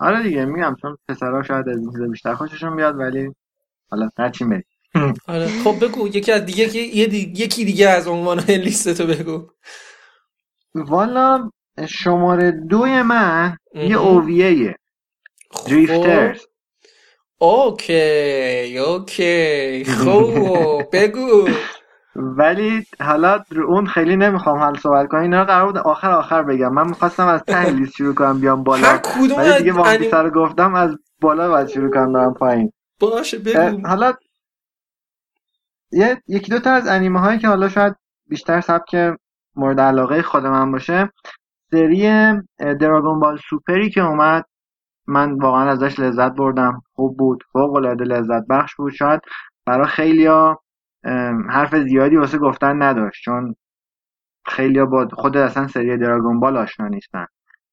[0.00, 3.34] آره دیگه میگم چون پسرا شاید از این چیزا بیشتر خوششون بیاد ولی
[3.90, 4.62] حالا هرچی می
[5.28, 9.50] آره خب بگو یکی از دیگه یه یکی دیگه از عنوان لیست تو بگو.
[10.74, 11.50] والا
[11.88, 13.98] شماره دوی من یه.
[13.98, 14.76] OVA ه.
[15.50, 15.68] خب.
[15.70, 16.40] Drifters
[17.38, 19.84] okay okay.
[19.84, 21.48] خب بگو.
[22.16, 25.20] ولی حالا رو اون خیلی نمی‌خوام حال صحبت کنم.
[25.20, 26.72] اینا قرار بود آخر آخر بگم.
[26.72, 30.14] من می‌خواستم از ته لیست شروع کنم بیام هر بالا کدوم ولی دیگه One Piece
[30.14, 32.72] رو گفتم از بالا باید شروع کنم برم پایین.
[33.00, 33.86] باشه بگو.
[33.88, 34.12] حالا
[35.92, 37.96] یه یکی دو تا از انیمه هایی که حالا شاید
[38.28, 38.96] بیشتر سبک
[39.56, 41.10] مورد علاقه خود من باشه.
[41.70, 44.44] سری دراگون بال سوپری که اومد.
[45.06, 46.82] من واقعا ازش لذت بردم.
[46.94, 47.42] خوب بود.
[47.52, 48.92] فوق العاده لذت بخش بود.
[48.92, 49.20] شاید
[49.66, 50.60] برای خیلیا
[51.50, 53.54] حرف زیادی واسه گفتن نداشت چون
[54.46, 57.26] خیلیا با خود اصلا سری دراگون بال آشنا نیستن.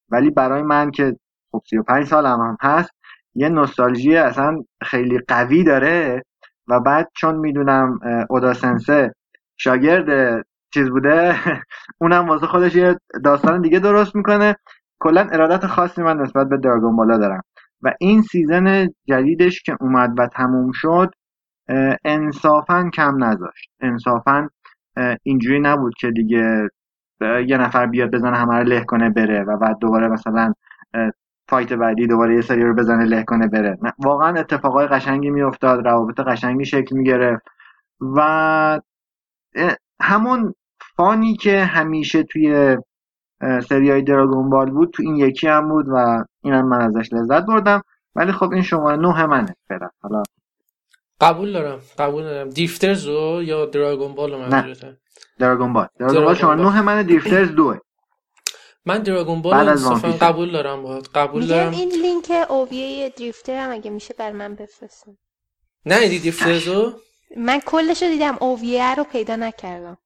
[0.10, 1.18] ولی برای من که
[1.52, 2.92] خب 35 سالم هم هست
[3.36, 6.24] یه نوستالژی اصلا خیلی قوی داره
[6.68, 9.14] و بعد چون می‌دونم اودا سنسه
[9.58, 11.36] شاگرد چیز بوده
[12.02, 14.56] اونم واسه خودش یه داستان دیگه درست می‌کنه.
[15.00, 17.42] کلا ارادت خاصی من نسبت به دراگون بالا دارم.
[17.82, 21.12] و این سیزن جدیدش که اومد و تموم شد
[22.06, 23.72] انصافا کم نذاشت.
[23.80, 24.50] انصافا
[25.24, 26.70] اینجوری نبود که دیگه
[27.22, 30.54] یه نفر بیاد بزنه همه رو له کنه بره و بعد دوباره مثلا
[31.50, 33.78] فایت بعدی دوباره یه سری رو بزنه له کنه بره.
[34.00, 37.46] واقعا اتفاقای قشنگی میافتاد روابط قشنگی شکل می‌گرفت
[38.16, 38.80] و
[40.02, 40.54] همون
[40.96, 42.78] فانی که همیشه توی
[43.42, 47.46] سری های دراگون بال بود تو این یکی هم بود و اینم من ازش لذت
[47.46, 47.82] بردم.
[48.16, 49.90] ولی خب این شماره نه منه فعلا.
[50.02, 50.24] حالا
[51.22, 52.50] قبول دارم قبول دارم.
[52.50, 54.98] دیفترز رو یا دراگون بال رو منظورته
[55.40, 56.66] دراگون بال دراگون بال بال.
[56.66, 57.80] نه منه دیفترز دوه
[58.86, 59.76] من دراگون بال.
[60.22, 61.10] قبول دارم باهات.
[61.16, 61.72] قبول میگم دارم.
[61.72, 65.18] این لینک اوویه دریفتر هم اگه میشه بر من بفرستن
[65.86, 66.94] نه دیدی دیفترز رو؟
[67.38, 69.98] من کلش رو دیدم اوویه رو پیدا نکردم.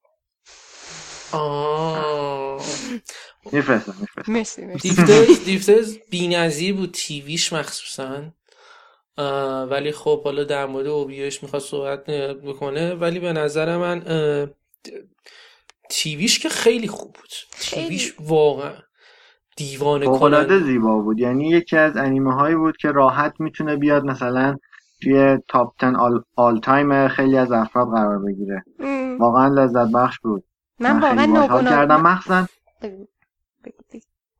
[1.32, 2.60] آه.
[3.52, 3.94] میفرستم
[4.26, 4.74] میفرستم.
[4.74, 8.22] دیفترز دیفترز بی‌نظیر بود تیویش مخصوصا.
[9.70, 12.04] ولی خب حالا در مورد اوبیش می‌خواد صحبت
[12.44, 14.02] بکنه ولی به نظر من
[15.90, 17.30] TV ش که خیلی خوب بود.
[17.60, 18.72] TV ش واقعا
[19.56, 21.18] دیوانه کننده زیبا بود.
[21.18, 24.56] یعنی یکی از انیمه هایی بود که راحت می‌تونه بیاد مثلا
[25.02, 28.64] توی top 10 all, all time خیلی از افراد قرار بگیره.
[29.18, 30.44] واقعا لذت بخش بود.
[30.80, 32.00] من واقعا نابونا کردم.
[32.00, 32.46] مخصوصا.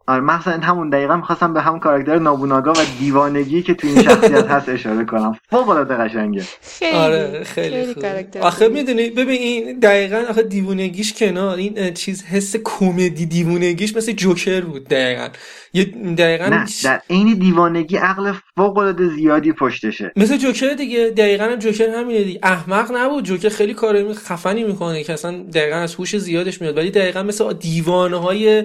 [0.07, 4.47] آره مخصوصا همون دقیقا می‌خواستم به همون کاراکتر نابوناگا و دیوانگی که تو این شخصیت
[4.47, 5.39] هست اشاره کنم.
[5.51, 6.43] فوق العاده قشنگه.
[6.63, 8.69] خیلی آره خیلی خوب کاراکتر آخه.
[8.69, 14.89] می‌دونی ببین این دقیقا آخه دیوونگیش کنار این چیز حس کمدی دیوونگیش مثل جوکر بود
[14.89, 15.29] دقیقا.
[15.75, 15.85] یه
[16.19, 20.13] دقیقا نه در عین دیوانگی عقل فوق العاده زیادی پشتشه.
[20.17, 22.41] مثل جوکر دیگه دقیقا هم جوکر همینه دیگه.
[22.43, 26.77] احمق نبود جوکر خیلی کار خفنی می‌کنه که اصلا دقیقا از هوش زیادش میاد.
[26.77, 28.65] ولی دقیقا مثل دیوانه های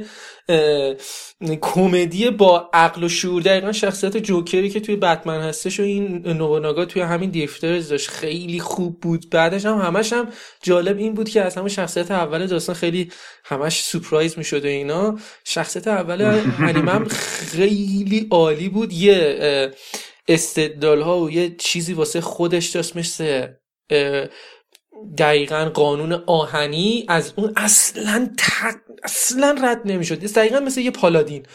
[1.61, 6.85] کمدی با عقل و شعور دقیقا شخصیت جوکری که توی بتمن هستش و این نوبوناگا
[6.85, 8.09] توی همین دیفترز داشت.
[8.09, 9.29] خیلی خوب بود.
[9.29, 10.29] بعدش هم همش هم
[10.63, 13.11] جالب این بود که از همون شخصیت اول داستان خیلی
[13.45, 15.19] همش سپرایز می‌شد و اینا.
[15.43, 16.21] شخصیت اول
[16.69, 18.93] انیمه هم خیلی عالی بود.
[18.93, 19.71] یه
[20.27, 23.47] استدلال ها و یه چیزی واسه خودش داشت مثل
[25.17, 28.75] دقیقا قانون آهنی از اون اصلا تق...
[29.03, 30.23] اصلا رد نمی‌شد.
[30.33, 31.45] دقیقا مثل یه پالادین.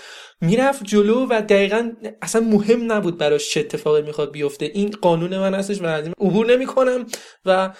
[0.41, 4.71] می‌رفت جلو و دقیقا اصلا مهم نبود براش چه اتفاقی می‌خواد بیفته.
[4.75, 7.07] این قانون من هستش و از این عبور نمی‌کنم
[7.45, 7.71] و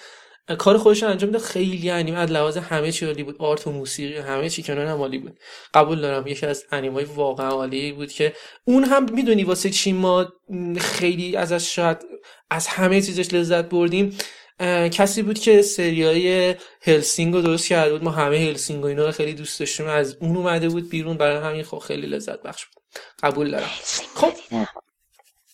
[0.57, 1.39] کار خودش رو انجام میده.
[1.39, 3.35] خیلی انیمه از لحاظ همه چی عالی بود.
[3.39, 5.39] آرت و موسیقی همه چی کنار هم عالی بود.
[5.73, 8.33] قبول دارم یکی از انیمای واقعا عالی بود که
[8.65, 10.33] اون هم می‌دونی واسه چی ما
[10.79, 11.97] خیلی ازش شاید
[12.49, 14.17] از همه چیزش لذت بردیم.
[14.91, 18.03] کسی بود که سریای هلسینگ رو درست کرده بود.
[18.03, 19.87] ما همه هلسینگ و اینا رو خیلی دوست داشتیم.
[19.87, 21.17] از اون اومده بود بیرون.
[21.17, 22.83] برای همین خب خیلی لذت بخش بود.
[23.23, 23.69] قبول دارم.
[24.15, 24.33] خب.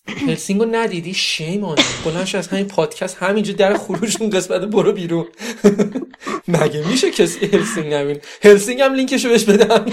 [0.07, 1.77] Hellsing رو ندیدی؟ shame on.
[2.05, 5.27] بلنش از همین پادکست همینجا در خروج اون قسمت برو بیرون.
[6.47, 9.85] مگه میشه کسی Hellsing نبینه Hellsing هم لینکشو بهش بدم.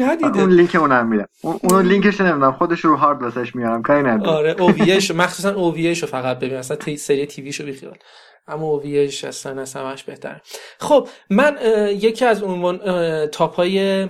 [0.00, 4.30] ندیده اون لینک اونم میدم اون لینکش نمیدم خودش رو هارد واسش میارم کاری نداره
[4.30, 7.98] آره OVA ش مخصوصا OVA ش رو فقط ببین اصلا تی سری TV شو بیخیال
[8.46, 10.40] اما OVA ش اصلا از همش بهتر
[10.78, 11.58] خب من
[11.90, 12.78] یکی از عنوان
[13.26, 14.08] top های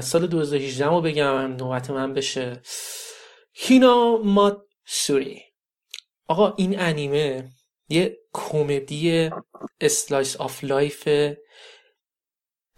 [0.00, 2.62] سال 2018 رو بگم نوبت من بشه
[3.52, 5.42] هینا ماتسوری
[6.28, 7.50] آقا این انیمه
[7.88, 9.30] یه کمدی
[9.80, 11.08] slice of life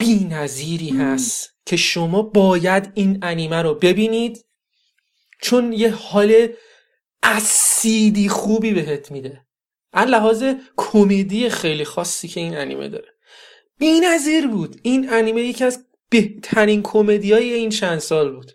[0.02, 4.44] بی نظیری هست که شما باید این انیمه رو ببینید
[5.42, 6.48] چون یه حال
[7.22, 9.40] اسیدی خوبی بهت میده.
[9.92, 10.44] از لحاظ
[10.76, 13.08] کمدی خیلی خاصی که این انیمه داره.
[13.78, 14.80] بی نظیر بود.
[14.82, 18.52] این انیمه یکی از بهترین کمدی های این چند سال بود.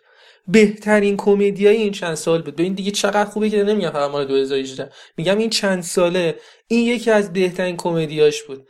[0.47, 2.55] بهترین کمدی های این چند سال بود.
[2.55, 7.11] ببین دیگه چقدر خوبه که نمیگم فقط مال 2018 میگم این چند ساله این یکی
[7.11, 8.67] از بهترین کمدیاش بود.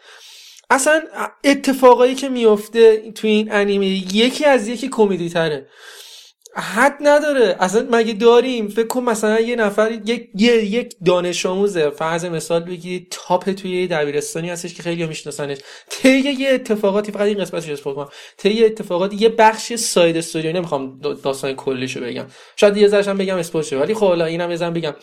[0.69, 1.01] اصلا
[1.43, 5.67] اتفاقایی که میفته تو این انیمه یکی از یکی کمدی تره
[6.60, 7.56] حد نداره.
[7.60, 11.89] اصلا مگه داریم؟ فکر کن مثلا یه نفر یک یه یک دانش آموزه.
[11.89, 15.58] فرض مثال بگی تاپ توی یه دبیرستانی هستش که خیلی میشناسنش.
[15.89, 18.10] طی یه اتفاقاتی فقط این قسمتش اسپول کنم.
[18.38, 20.53] طی یه اتفاقاتی یه بخش ساید استوری.
[20.53, 22.25] نمی‌خوام داستان کلیشو بگم.
[22.56, 23.77] شاید یه ذرهش هم بگم اسپول شه.
[23.77, 24.95] ولی خب حالا اینم بزن بگم.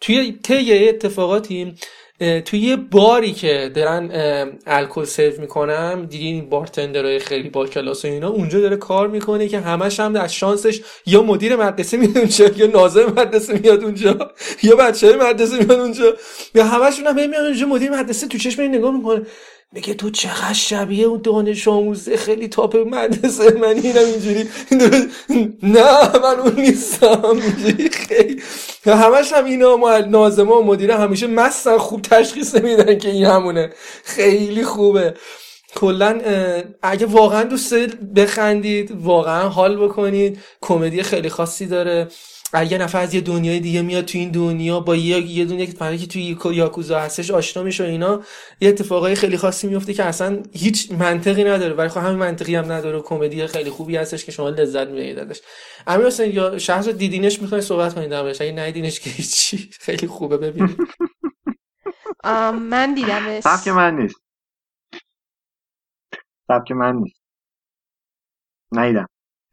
[0.00, 1.74] توی طی یه اتفاقاتی
[2.20, 4.10] توی یه باری که دارن
[4.66, 9.48] الکل سرو می‌کنن دیدی این بارتندرهای خیلی با کلاس و اینا اونجا داره کار می‌کنه
[9.48, 14.32] که همش هم از شانسش یا مدیر مدرسه میاد اونجا یا ناظر مدرسه میاد اونجا
[14.62, 16.16] یا بچه های مدرسه میاد اونجا
[16.54, 19.26] یا همشون هم میاد اونجا مدیر مدرسه تو چشم نگاه می‌کنه.
[19.72, 23.50] میگه تو چقدر شبیه اون دانش آموزه؟ خیلی تاپ مدرسه.
[23.58, 24.48] من اینم اینجوری.
[25.62, 27.40] نه من اون نیستم.
[27.92, 28.42] خیلی.
[28.86, 31.78] همش هم اینا ما نازما و مدیره همیشه مستن.
[31.78, 33.70] خوب تشخیص نمیدن که این همونه.
[34.04, 35.14] خیلی خوبه.
[35.76, 36.20] کلا
[36.82, 40.38] اگه واقعا دوست دارید بخندید واقعا حال بکنید.
[40.60, 42.08] کمدی خیلی خاصی داره.
[42.54, 45.72] اگه نفر از یه دنیای دیگه میاد تو این دنیا با یه یه دنیا که
[45.72, 48.22] فردی که توی یاکو- یاکوزا هستش آشنا میشه و اینا.
[48.60, 51.74] یه اتفاقای خیلی خاصی میفته که اصلا هیچ منطقی نداره.
[51.74, 55.18] ولی خب همین منطقی هم نداره و کمدی خیلی خوبی هستش که شما لذت می‌برید
[55.20, 55.40] ازش.
[55.86, 59.70] امیر حسین یا شهر رو دیدینش می‌خواین صحبت کنید دربارش اگه ندیدینش که هیچی.
[59.80, 60.84] خیلی خوبه ببینید
[62.72, 64.16] من دیدمش سبک من نیست.
[66.48, 67.20] سبک من نیست.
[68.72, 69.06] نیدم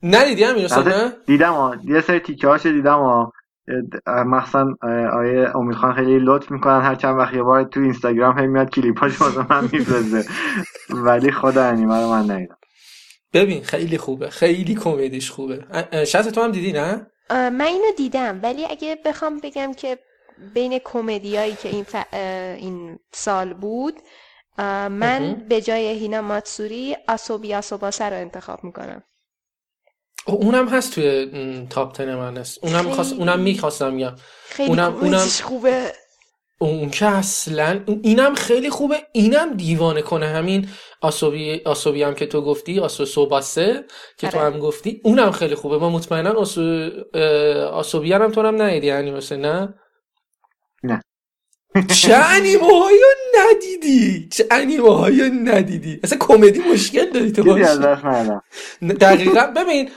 [0.04, 1.76] ندیدی نه البته دیدم ها.
[1.84, 3.32] یه سری تیکه هاش دیدم ها.
[4.08, 4.66] مخصوصا
[5.14, 6.82] آیه امید خان خیلی لطف می‌کنن.
[6.82, 10.26] هر چند وقت یه بار تو اینستاگرام هی میاد کلیپاش واسه من میفرسته.
[10.90, 12.58] ولی خود انیمه رو من ندیدم.
[13.34, 14.30] ببین خیلی خوبه.
[14.30, 15.66] خیلی کمدیش خوبه.
[16.06, 18.40] شاید تو هم دیدی نه؟ من اینو دیدم.
[18.44, 19.98] ولی اگه بخوام بگم که
[20.54, 21.96] بین کمدیایی که این, ف...
[22.14, 23.96] این سال بود
[24.58, 25.46] من.
[25.50, 29.04] به جای هینا ماتسوری آسوبی آسوباسه رو انتخاب می‌کنم.
[30.32, 31.32] اونم هست توی
[31.70, 32.60] تاپ 10 من هست.
[32.64, 34.16] اونم خواست اونم می‌خواستم میگم
[34.60, 35.94] اونم- کمدیش خوبه.
[36.60, 38.96] اون که اصلا اینم خیلی خوبه.
[39.12, 40.28] اینم دیوانه کنه.
[40.28, 40.68] همین
[41.02, 43.86] آسوبی آسوبی هم که تو گفتی آسو سوباسه
[44.18, 44.54] که تو آره.
[44.54, 45.78] هم گفتی اونم خیلی خوبه.
[45.78, 46.90] ما مطمئنا آسو
[47.72, 48.92] آسوبی هم تو هم ندیدی
[49.32, 49.74] نه؟
[50.84, 51.02] نه.
[51.88, 53.00] چه انیمه هایی
[53.40, 58.42] ندیدی؟ چه انیمه هایی ندیدی؟ اصلا کمدی مشکل داری تو چیزی از باش دست ندادم
[59.00, 59.90] دقیقا ببین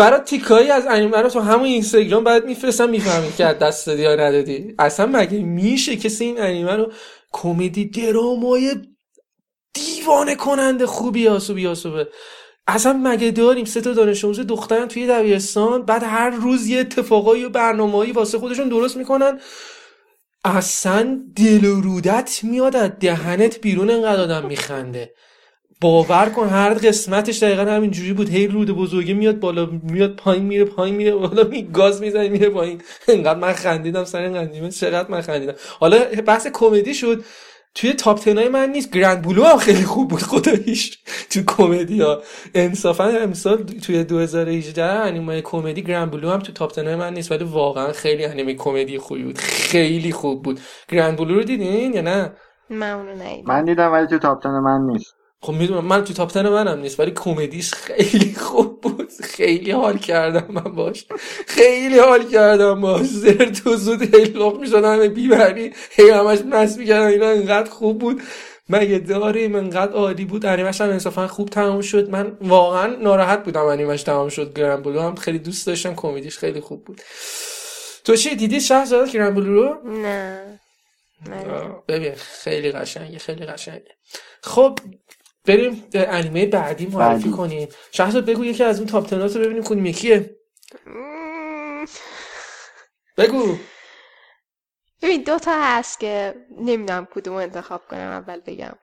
[0.00, 4.14] برای تیکایی از انیمه رو تو همون اینستاگرام باید میفرستم می‌فهمی که دست دادی یا
[4.14, 4.74] ندادی.
[4.78, 6.92] اصلا مگه میشه کسی این انیمه رو
[7.32, 8.74] کمدی درامای
[9.74, 12.08] دیوانه کننده خوبی آسوبی آسوبه؟
[12.66, 17.44] اصلا مگه داریم؟ سه تا دانش آموز دخترن توی دبیرستان بعد هر روز یه اتفاقایی
[17.44, 19.40] و برنامه‌ای واسه خودشون درست می‌کنن.
[20.44, 25.14] اصلا دل و رودت میاد از دهنت بیرون انقدر آدم میخنده.
[25.80, 28.28] باور کن هر قسمتش دقیقا همینجوری بود.
[28.28, 32.48] هی رود بزرگی میاد بالا میاد پایین میره پایین میره بالا می گاز می‌زنه میره
[32.50, 32.82] پایین.
[33.08, 35.54] انقدر من خندیدم سر این قدیمه چقدر من خندیدم.
[35.80, 37.24] حالا بحث کمدی شد.
[37.74, 38.92] توی تاپ تنای من نیست.
[38.92, 40.22] گرند بلو هم خیلی خوب بود.
[40.22, 40.98] خداییش.
[41.30, 42.22] تو کمدی ها.
[42.54, 47.32] انصافا امسال توی 2018 انیمه کمدی گرند بلو هم تو تاپ تنای من نیست.
[47.32, 49.38] ولی واقعا خیلی انیمه کمدی خوبی بود.
[49.38, 50.60] خیلی خوب بود.
[50.88, 52.32] گرند بلو رو دیدین یا نه؟
[52.70, 53.48] من اونو ندیدم.
[53.48, 55.19] من دیدم ولی تو تاپ تن من نیست.
[55.42, 59.12] خب می‌دونم من تو تاپ تن منم نیست ولی کمدیش خیلی خوب بود.
[59.22, 61.06] خیلی حال کردم من باش.
[61.46, 63.06] خیلی حال کردم باش.
[63.06, 67.98] زر تو زود هی لغ می‌شدن همه بیبری هی همش مست می‌کردن اینا انقدر خوب
[67.98, 68.22] بود.
[68.68, 70.46] مگه داریم انقدر عالی بود.
[70.46, 72.10] انیمش هم انصافا خوب تمام شد.
[72.10, 75.94] من واقعا ناراحت بودم انیمش تمام شد گرم بلو هم خیلی دوست داشتم.
[75.94, 77.00] کمدیش خیلی خوب بود.
[78.04, 80.60] تو چی دیدی شهر زادت گرم بلو رو؟ نه.
[81.88, 83.94] ببین خیلی قشنگه خیلی قشنگه.
[84.42, 84.78] خب
[85.44, 87.36] بریم انیمه بعدی معرفی بعدی.
[87.36, 87.68] کنیم.
[87.92, 90.36] شهرزاد بگو یکی از اون تاپ تنات رو ببینیم کدوم یکیه.
[93.16, 93.56] بگو.
[95.02, 98.78] ببین دو تا هست که نمی‌دونم کدوم انتخاب کنم اول بگم.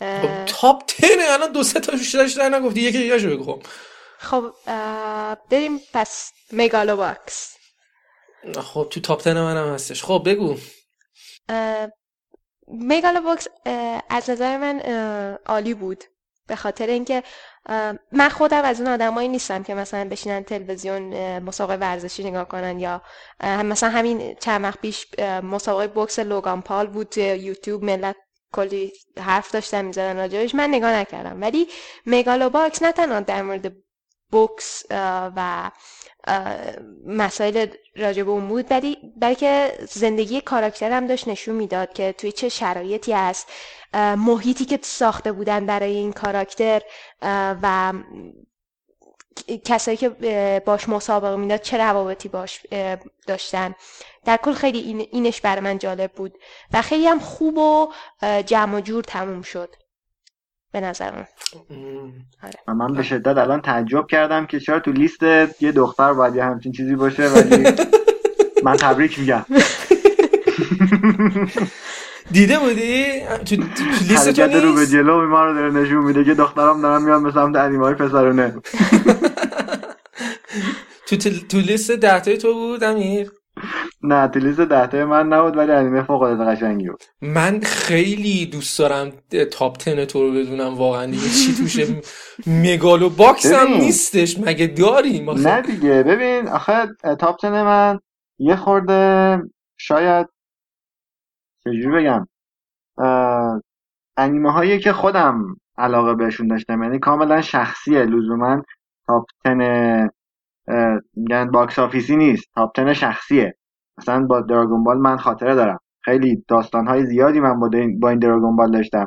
[0.00, 3.62] اه، خب تاپ تنه الان دو سه تا بیشترش در نگفتی یکی دیگه بگو خب.
[4.18, 4.52] خب
[5.50, 7.56] بریم پس Megalo Box
[8.60, 10.04] خب تو top ten منم هستش.
[10.04, 10.56] خب بگو.
[13.66, 14.80] اه، از نظر من
[15.46, 16.04] عالی بود.
[16.46, 17.22] به خاطر اینکه
[18.12, 23.02] من خودم از اون آدمایی نیستم که مثلا بشینن تلویزیون مسابقه ورزشی نگاه کنن یا
[23.44, 25.06] مثلا همین چند وقت پیش
[25.42, 28.16] مسابقه بوکس لوگان پال بود یوتیوب ملت
[28.52, 31.40] کلی حرف داشتن می‌زدن راجبش من نگاه نکردم.
[31.40, 31.68] ولی
[32.06, 33.72] Megalo Box نه تنها در مورد
[34.30, 34.84] بوکس
[35.36, 35.70] و
[37.06, 37.66] مسائل
[37.96, 38.66] راجع به اون بود.
[39.16, 45.32] بلکه زندگی کاراکتر هم داشت نشون می‌داد که توی چه شرایطی اه، محیطی که ساخته
[45.32, 46.82] بودن برای این کاراکتر
[47.62, 47.92] و
[49.64, 50.08] کسایی که
[50.66, 52.66] باش مسابقه می‌داد چه روابطی باش
[53.26, 53.74] داشتن.
[54.24, 56.38] در کل خیلی این اینش برای من جالب بود.
[56.72, 57.92] و خیلی هم خوب و
[58.46, 59.76] جمع جور تموم شد.
[60.72, 61.28] به نظرم.
[62.68, 65.22] و من به شدت الان تعجب کردم که چرا تو لیست
[65.60, 67.64] یه دختر باید یه همچین چیزی باشه ولی
[68.62, 69.44] من تبریک میگم.
[72.32, 73.56] دیده بودی؟ تو,
[74.08, 77.02] لیست تو حرکت رو به نیست؟ جلو ما رو داره نشون میده که دخترام دارن
[77.02, 78.54] میان به سمت انیمه های پسرونه.
[81.08, 83.30] تو, تو, تو لیست دهتای تو بود امیر؟
[84.02, 88.78] نه تو لیست دهتای من نبود ولی انیمه فوق العاده قشنگی بود من خیلی دوست
[88.78, 89.12] دارم
[89.52, 91.86] top ten تو رو بدونم واقعا دیگه چی توشه
[92.46, 93.68] Megalo Box هم.
[93.68, 96.86] نیستش مگه داریم آخه؟ نه دیگه ببین آخه
[97.20, 97.98] top ten من
[98.38, 99.38] یه خورده
[99.78, 100.28] شاید
[101.64, 102.28] چجوری بگم
[104.16, 108.62] انیمه هایی که خودم علاقه بهشون داشتم یعنی کاملا شخصیه لزوما
[109.06, 110.08] top ten اه،
[111.14, 113.54] میگن box office ی نیست top ten شخصیه.
[113.98, 115.78] مثلا با Dragon Ball من خاطره دارم.
[116.04, 119.06] خیلی داستان های زیادی من با, این- با این Dragon Ball داشتم.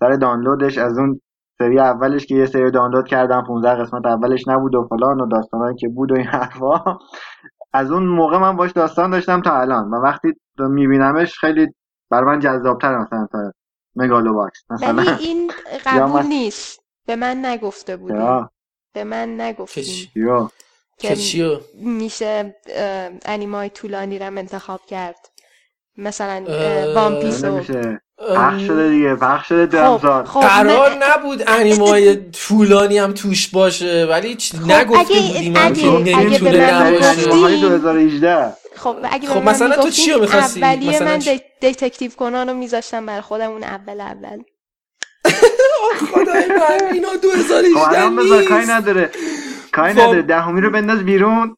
[0.00, 1.20] سر دانلودش از اون
[1.58, 5.76] سری اولش که یه سری دانلود کردم 15 قسمت اولش نبود و فلان و داستانهایی
[5.76, 6.98] که بود و این حرفا
[7.72, 11.66] از اون موقع من باش داستان داشتم تا الان و وقتی میبینمش خیلی
[12.10, 13.52] بر من جذابتر مثلا تا
[13.96, 15.50] Megalo Box مثلا ولی این
[15.86, 16.80] قبول نیست.
[17.06, 18.14] به من نگفته بودی.
[18.94, 19.40] به من
[20.16, 20.50] یا.
[21.00, 22.54] که چیو میشه
[23.24, 25.16] انیمای طولانی رم انتخاب کرد.
[25.96, 26.44] مثلا
[26.94, 27.44] وان پیس
[28.36, 34.06] پخش شده دیگه پخش شده خب خب قرار من- نبود انیمای طولانی هم توش باشه
[34.10, 37.08] ولی چ- نگفته خب، اگه- بودیم اگه- اگه نمی‌تونه به من در نباشه.
[37.14, 41.18] گفتی- انیمه های 2018 خب اگه خب مثلا تو می‌گفتین چیو می‌خواستی؟ اولیه مثلا من
[41.18, 44.00] چی؟ دیتکتیو کنان رو میذاشتم برای خودم اون اول.
[44.00, 44.42] اول
[46.14, 48.70] خدای من اینا خب 2018 الان بذار کاری نیست.
[48.70, 49.10] نداره.
[49.72, 49.92] کاری.
[49.92, 51.56] نداره دهمی رو بنداز بیرون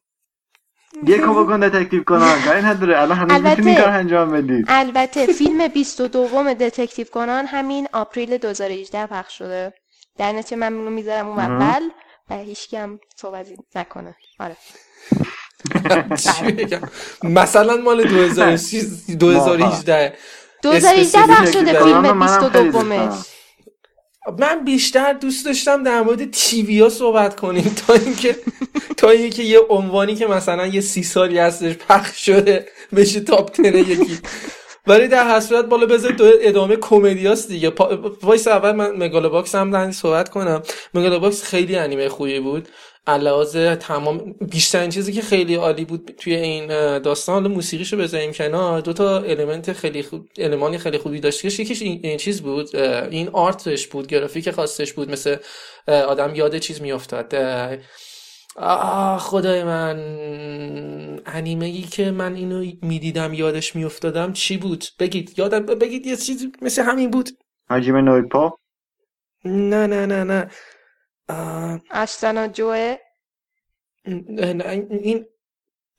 [1.07, 3.41] یکو بکن دتکتیو کنان کاری نداره الان هنوز.
[3.41, 9.73] می‌تونی کار انجام بدی البته فیلم 22 دتکتیو کنان همین آپریل 2018 پخش شده
[10.17, 11.89] در نتیجه من می‌ذارم اون اول
[12.29, 14.55] و هیچکی هم صحبت نکنه آره
[17.23, 18.83] مثلا مال 2006
[19.19, 20.17] 2018
[20.61, 21.83] 2018 اسپسیفیک پخش شده.
[21.83, 23.42] فیلم منم خیلی 22 دوست مش.
[24.39, 27.75] من بیشتر دوست داشتم در مورد تیوی ها صحبت کنیم.
[27.87, 28.35] تا اینکه
[28.97, 33.77] تا اینکه یه عنوانی که مثلا یه سی سالی هستش پخش شده بشه تاپ تنه
[33.77, 34.19] یکی.
[34.87, 37.73] ولی در صورت بالا بذار تو ادامه کمدیاست دیگه.
[38.21, 40.63] وایس اول من مگالو باکس هم صحبت کنم.
[40.93, 42.69] مگالو باکس خیلی انیمه خوبی بود.
[43.07, 46.67] علاوه تمام بیشترین چیزی که خیلی عالی بود توی این
[46.99, 51.47] داستان حالا موسیقیشو بذاریم کنار دو تا المنت خیلی خوب المانی خیلی خوبی داشت که
[51.63, 55.35] یکیش این, چیز بود این آرتش بود گرافیک خاصش بود مثل
[55.87, 57.35] آدم یاد چیز میافتاد.
[58.55, 59.97] آه خدای من
[61.25, 66.51] انیمه ای که من اینو می‌دیدم یادش میافتادم چی بود؟ بگید یادم بگید یه چیزی
[66.61, 67.29] مثل همین بود.
[67.69, 68.57] حاجیم نویپا
[69.45, 70.49] نه نه نه نه.
[71.91, 72.97] اشتنا جوه.
[74.07, 75.25] نه، نه، این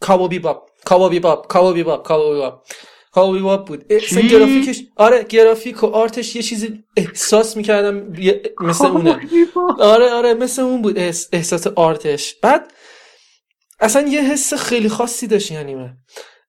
[0.00, 2.64] کاوابی باب کاوابی باب کاوابی باب کاوابی باب
[3.12, 3.92] کاوابی باب بود.
[3.92, 8.12] اصلا چی؟ گرافیکش آره گرافیک و آرتش یه چیزی احساس می‌کردم
[8.60, 9.20] مثل اونه.
[9.80, 12.34] آره آره مثل اون بود احس- احساس آرتش.
[12.42, 12.72] بعد
[13.80, 15.96] اصلا یه حس خیلی خاصی داشت این انیمه.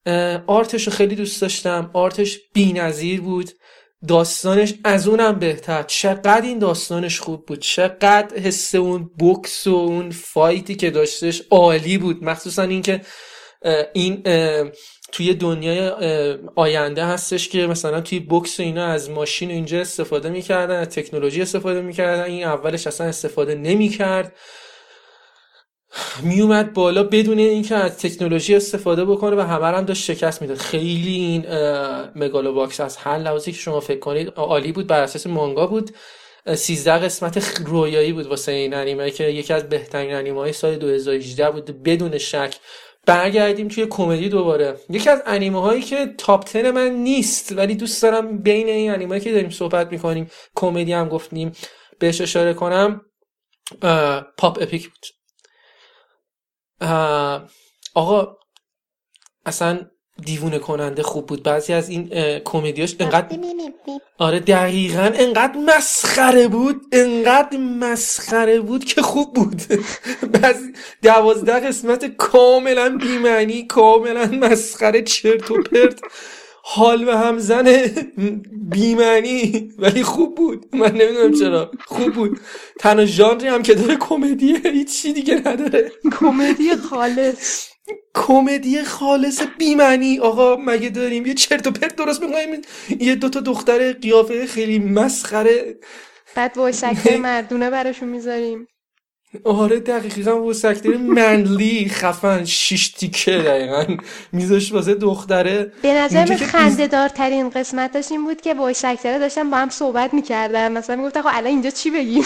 [0.06, 1.90] اه، آرتش رو خیلی دوست داشتم.
[1.94, 3.50] آرتش بی‌نظیر بود.
[4.08, 5.84] داستانش از اونم بهتر.
[5.84, 7.60] چقدر این داستانش خوب بود.
[7.60, 12.24] چقدر حس اون بوکس و اون فایتی که داشتش عالی بود.
[12.24, 13.02] مخصوصا اینکه
[13.94, 14.24] این
[15.12, 15.92] توی دنیای
[16.56, 21.42] آینده هستش که مثلا توی box و اینا از ماشین اینجا استفاده می‌کردن از تکنولوژی
[21.42, 22.24] استفاده می‌کردن.
[22.24, 24.34] این اولش اصلا استفاده نمی‌کرد.
[26.24, 30.58] میومد بالا بدون اینکه از تکنولوژی استفاده بکنه و همه هم داشت شکست می‌داد.
[30.58, 31.46] خیلی این
[32.16, 35.92] Megalo Box از هر لحاظی که شما فکر کنید عالی بود بر اساس مانگا بود.
[36.46, 40.76] اه، 13 قسمت رویایی بود واسه این انیمه که یکی از بهترین انیمه های سال
[40.76, 42.56] 2018 بود بدون شک.
[43.06, 44.78] برگردیم توی کمدی دوباره.
[44.90, 49.20] یکی از انیمه هایی که تاپ 10 من نیست ولی دوست دارم بین این انیمه
[49.20, 51.52] که داریم صحبت می‌کنیم کمدی هم گفتیم
[52.00, 53.02] بهش اشاره کنم
[54.38, 55.06] پاپ اپیک بود.
[57.94, 58.38] آقا
[59.46, 59.80] اصلا
[60.26, 61.44] دیوونه کننده خوب بود.
[61.44, 62.10] بعضی از این
[62.40, 63.38] کمدیاش انقدر
[64.18, 69.62] آره دقیقا انقدر مسخره بود انقدر مسخره بود که خوب بود.
[70.42, 76.00] بعضی دوازده قسمت کاملا بیمعنی کاملا مسخره چرت و پرت.
[76.68, 77.68] حال به هم زن
[78.52, 80.66] بیمعنی ولی خوب بود.
[80.74, 81.72] من نمی‌دونم چرا.
[81.86, 82.40] خوب بود.
[82.80, 85.92] تنها ژانری هم که داره کمدیه هیچی دیگه نداره.
[86.20, 87.68] کمدی خالص.
[88.16, 90.20] کمدی خالص بیمعنی.
[90.20, 92.62] آقا مگه داریم؟ یه چرت و پرت درست می‌کنیم
[93.00, 95.80] یه دوتا دختر قیافه خیلی مسخره.
[96.36, 98.68] بعد voice actor مردونه براشون می‌ذاریم.
[99.44, 103.98] آره دقیقا voice actor manly خفن شیش تیکه دقیقا
[104.32, 105.72] میذاش واسه دختره.
[105.82, 106.26] به نظر
[106.92, 110.72] دارترین قسمتش این بود که voice actor ه داشتن با هم صحبت می‌کردن.
[110.72, 112.24] مثلا می‌گفت آقا الان اینجا چی بگیم؟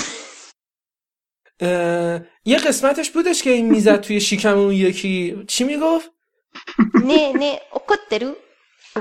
[2.46, 5.44] یه قسمتش بودش که این می‌زد توی شکم اون یکی.
[5.48, 6.12] چی می‌گفت؟
[7.06, 8.36] نه نه اوکوترو.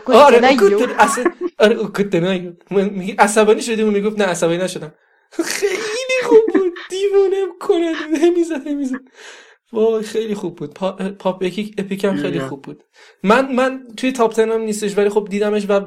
[0.06, 1.24] آره اوکوترو اوکوتر اصلا
[1.58, 4.94] آره اوکوتر میگه عصبانی شدی؟ اون می‌گفت نه عصبانی نشدم.
[5.44, 5.82] خیلی
[6.28, 6.72] خوب بود.
[6.90, 9.00] دیوونه کنه می‌زد می‌زد.
[9.72, 10.74] وای خیلی خوب بود.
[10.74, 10.92] پا...
[10.92, 12.84] پاپ اپیک اپیکم خیلی خوب بود.
[13.22, 15.80] من من توی تاپ 10 هم نیستش ولی خب دیدمش و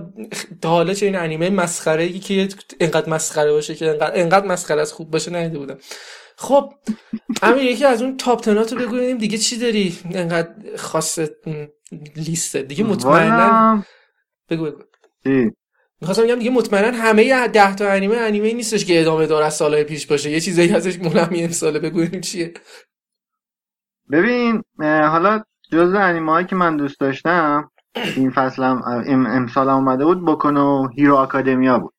[0.62, 2.48] تا حالا چه این انیمه مسخره ای که
[2.80, 5.78] انقدر مسخره باشه که انقدر انقدر مسخره از خوب باشه ندیده بودم.
[6.36, 6.74] خب
[7.42, 11.20] امیر یکی از اون تاپ تناتو بگو ببینیم دیگه چی داری؟ انقدر خاص
[12.16, 13.84] لیسته دیگه مطمئنا
[14.50, 14.82] بگو بگو؟
[16.02, 19.84] می‌خواستم بگم دیگه مطمئنا همه ده تا انیمه انیمه نیستش که ادامه دار از سالهای
[19.84, 20.32] پیش باشه.
[20.32, 22.54] یه چیزایی ازش مونم این ساله بگو ببینیم چیه.
[24.12, 27.72] ببین حالا جز انیمه هایی که من دوست داشتم
[28.16, 31.94] این فصلم ام امسال هم اومده بود Boku no Hero Academia بود.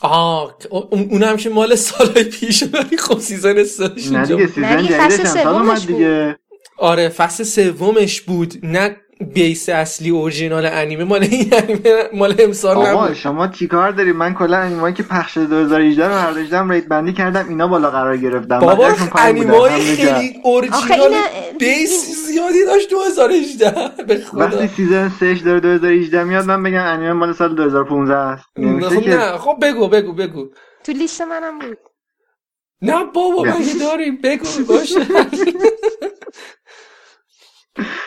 [0.00, 4.46] آه اون اونم که مال سالهای پیشه ولی خب season سهش نه دیگه.
[4.46, 5.96] season جدیدش امسال اومد سومش بود.
[5.96, 6.38] دیگه
[6.78, 8.54] آره فصل سومش بود.
[8.62, 8.96] نه
[9.34, 14.56] base اصلی اورجینال انیمه مال این انیمه مال امسال آقا شما چیکار داری؟ من کلا
[14.56, 18.58] انیمایی که پخش شده 2018 رو برداشتم rate بندی کردم اینا بالا قرار گرفتم.
[18.58, 19.62] بابا همینجا.
[19.68, 21.14] خیلی original
[21.58, 24.40] base زیادی داشت 2018 به خدا.
[24.40, 28.44] وقتی season 3 داره 2018 میاد من بگم انیمه مال سال 2015 است.
[28.56, 30.48] نمیشه خب که نه خب بگو بگو بگو.
[30.84, 31.78] تو لیست منم بود.
[32.82, 33.42] نه بابا.
[33.42, 34.18] مگه داریم.
[34.22, 35.00] بگو باشه.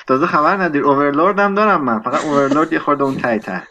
[0.08, 2.00] تازه خبر نداری Overlord هم دارم من.
[2.00, 3.64] فقط Overlord یه خورده اون تای تر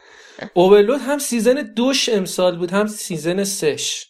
[0.55, 4.07] Overlord هم season دوش امسال بود هم season سش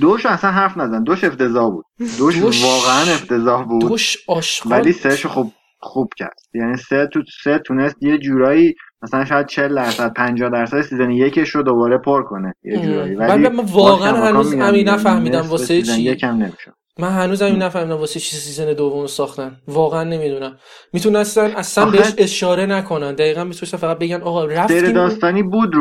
[0.00, 1.02] دوش اصلا حرف نزن.
[1.02, 1.84] دوش افتضاح بود.
[2.18, 3.80] دوش, دوش- واقعا افتضاح بود.
[3.80, 6.36] دوش آشغال ولی سهش خوب خوب کرد.
[6.54, 11.48] یعنی سه تو سه تونست یه جورایی مثلا شاید 40 درصد 50 درصد season یکش
[11.50, 12.54] رو دوباره پر کنه.
[12.64, 13.14] یه جورایی.
[13.14, 16.02] ولی من واقعا هنوز همین نفهمیدم واسه چی.
[16.02, 19.60] یکم نمیشه من هنوز همین نفهمیدم واسه چی سیزن دوم رو ساختن.
[19.68, 20.58] واقعا نمی‌دونم.
[20.92, 23.14] می‌تونستن اصلا بهش اشاره نکنن.
[23.14, 25.74] دقیقا می‌تونستن فقط بگن آقا رفتیم داستانی بود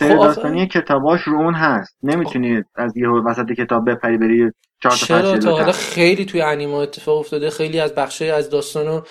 [0.00, 1.96] خب آخه- داستانی کتاباش رو اون هست.
[2.02, 4.50] نمی‌تونی از یه وسط کتاب بپری بری
[4.82, 5.72] چهار تا چرا؟ تا حالا.
[5.72, 7.50] خیلی توی انیما اتفاق افتاده.
[7.50, 9.06] خیلی از بخشای از داستان رو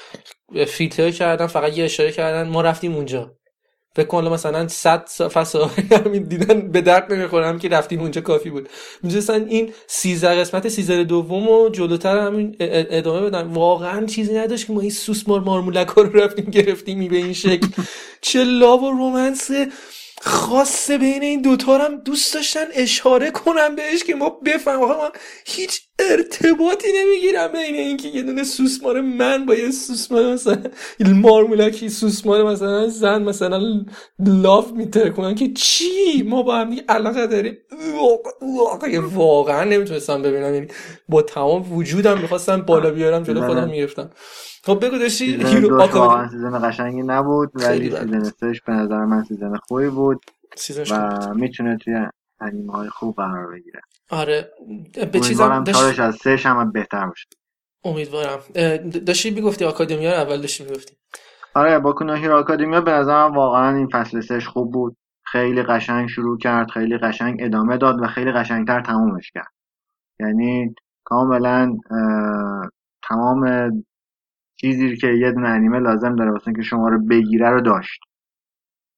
[0.65, 3.31] فیلتر کردن فقط یه اشاره کردن ما رفتیم اونجا.
[3.95, 5.59] فکر کن حالا مثلا 100 فصل
[6.05, 8.69] همین دیدن به درد نمی‌خورم که رفتیم اونجا کافی بود.
[9.03, 14.73] می‌دونستن این 13 قسمت season دوم و جلوتر همین ادامه بدن واقعا چیزی نداشت که
[14.73, 17.67] ما این سوسمار مارمولک ها رو رفتیم گرفتیم به این شکل.
[18.21, 19.51] چه love و romance
[20.23, 25.09] خاصه بین این دوتا هم دوست داشتن اشاره کنم بهش که ما بفهم آقا من
[25.45, 30.57] هیچ ارتباطی نمی‌گیرم بین اینکه یه دونه سوسمار من با یه سوسمار مثلا
[30.99, 33.61] مارمولکی سوسمار مثلا زن مثلا
[34.19, 37.57] love میترکنن که چی؟ ما با هم علاقه داریم.
[39.13, 40.53] واقعا نمی‌تونستم ببینم.
[40.53, 40.67] یعنی
[41.09, 44.09] با تمام وجودم می‌خواستم بالا بیارم جلو خودم می‌گرفتم
[44.63, 48.23] خب بگو داشتی؟ Hero Academia season قشنگی نبود ولی season.
[48.23, 51.27] سهش به نظر من season خوبی بود season ش خوب بود.
[51.27, 52.07] و می‌تونه توی
[52.39, 53.81] انیمه های خوب قرار بگیره.
[54.09, 54.51] آره
[55.11, 57.27] به چیزم امیدوارم داشت از سهش هم بهتر باشه.
[57.83, 58.39] امیدوارم.
[59.05, 60.95] داشتی می‌گفتی Academia رو؟ اول داشتی می‌گفتی.
[61.53, 64.97] آره با Hero Academia به نظرم واقعا این فصل سهش خوب بود.
[65.25, 69.51] خیلی قشنگ شروع کرد خیلی قشنگ ادامه داد و خیلی قشنگتر تمومش کرد.
[70.19, 71.77] یعنی کاملا
[73.09, 73.71] تمام
[74.61, 77.99] چیزی که یه دونه انیمه لازم داره واسه اینکه شما رو بگیره رو داشت.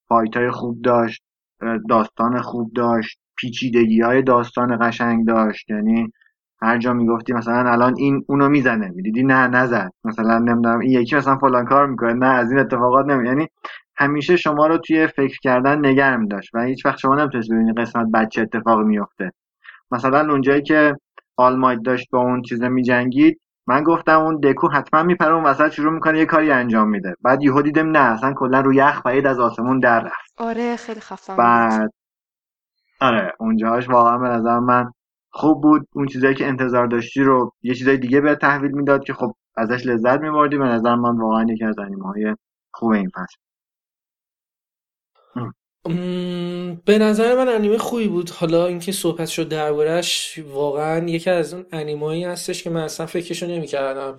[0.08, 1.22] fight های خوب داشت
[1.88, 5.70] داستان خوب داشت پیچیدگی های داستان قشنگ داشت.
[5.70, 6.12] یعنی
[6.62, 9.90] هر جا می‌گفتی مثلا الان این اونو می‌زنه می‌دیدی نه نزد.
[10.04, 13.28] مثلا نمی‌دونم این یکی مثلا فلان کار می‌کنه نه از این اتفاقات نمی.
[13.28, 13.48] یعنی
[13.96, 18.06] همیشه شما رو توی فکر کردن نگه می‌داشت و هیچ وقت شما نمی‌تونست ببینی قسمت
[18.10, 19.32] بعد چه اتفاقی میفته
[19.90, 20.96] مثلا اونجایی که
[21.36, 25.92] آلمایت داشت با اون چیزه میجنگید من گفتم اون دکو حتما میپره اون وسط شروع
[25.92, 27.14] می‌کنه یه کاری انجام میده.
[27.22, 30.34] بعد یهو دیدم نه اصلا کلا رو یخ پرید از آسمون در رفت.
[30.36, 31.92] آره خیلی خفن بعد
[33.00, 34.90] آره اونجاش واقعا به نظر من
[35.30, 35.86] خوب بود.
[35.94, 39.86] اون چیزایی که انتظار داشتی رو یه چیزای دیگه به تحویل می‌داد که خب ازش
[39.86, 40.58] لذت میبردی.
[40.58, 42.36] به نظر من واقعا یکی از انیمه های
[42.72, 43.36] خوب این فصل.
[46.84, 48.30] به نظر من انیمه خوبی بود.
[48.30, 53.46] حالا اینکه صحبت شد دربارش واقعا یکی از اون انیمهایی هستش که من اصلا فکرشو
[53.46, 54.16] نمی‌کردم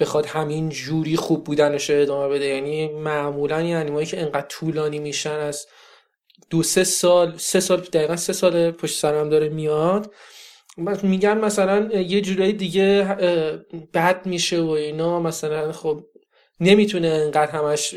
[0.00, 2.46] بخواد همین جوری خوب بودنش ادامه بده.
[2.46, 5.66] یعنی معمولا این انیمهایی که انقدر طولانی میشن از
[6.50, 10.12] دو سه سال سه سال دقیقا سه سال پشت سرم داره میاد.
[11.02, 13.04] میگن مثلا یه جورایی دیگه
[13.94, 15.20] بد میشه و اینا.
[15.20, 16.00] مثلا خب
[16.60, 17.94] نمی‌تونه انقدر همش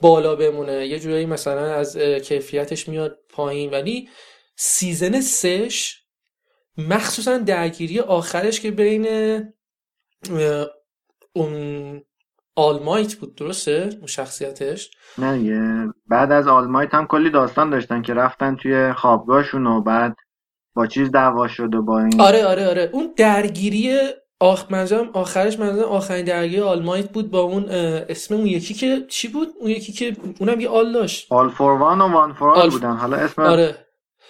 [0.00, 0.86] بالا بمونه.
[0.86, 3.70] یه جورایی مثلا از کیفیتش میاد پایین.
[3.70, 4.08] ولی
[4.56, 6.00] season سش
[6.78, 9.06] مخصوصا درگیری آخرش که بین
[11.32, 12.02] اون
[12.56, 18.02] All Might بود درسته؟ اون شخصیتش؟ نه بعد از All Might هم کلی داستان داشتن
[18.02, 20.16] که رفتن توی خوابگاهشون و بعد
[20.74, 22.90] با چیز دعوا شد و با این آره آره آره.
[22.92, 23.98] اون درگیری
[24.42, 29.04] آخ منظورم آخرش منظورم آخرین درگیری All Might بود با اون اسم اون یکی که
[29.08, 31.32] چی بود؟ اون یکی که اونم یه all داشت.
[31.32, 32.96] All for One و One for All بودن.
[32.96, 33.86] حالا اسم آره.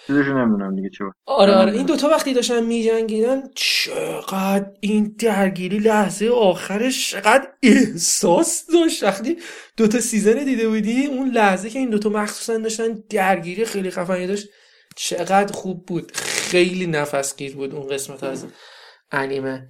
[0.07, 1.13] چیزشو نمی‌دونم دیگه چی بود.
[1.25, 1.71] آره آره.
[1.71, 1.85] این.
[1.85, 9.03] دوتا وقتی داشتن میجنگیدن چقدر این درگیری لحظه آخرش چقدر احساس داشت.
[9.03, 9.37] وقتی
[9.77, 14.47] دوتا season دیده بودی اون لحظه که این دوتا مخصوصا داشتن درگیری خیلی خفنی داشت
[14.95, 16.11] چقدر خوب بود.
[16.15, 18.45] خیلی نفسگیر بود اون قسمت از
[19.11, 19.67] انیمه.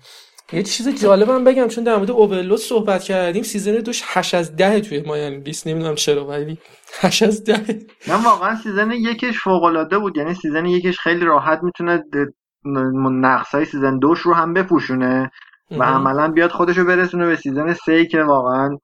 [0.54, 4.82] یه چیز جالبم بگم چون در مورد Overlord صحبت کردیم season دوش 8 از 10
[4.82, 6.60] توی MyAnimeList نمی‌دونم چرا ولی
[7.00, 11.64] 8 از 10 من واقعا season یکش فوق العاده بود یعنی season یکش خیلی راحت
[11.64, 12.04] می‌تونه
[13.12, 15.32] نقص های season دوش رو هم بپوشونه
[15.72, 18.78] و عملا بیاد خودشو برسونه به season سه که واقعا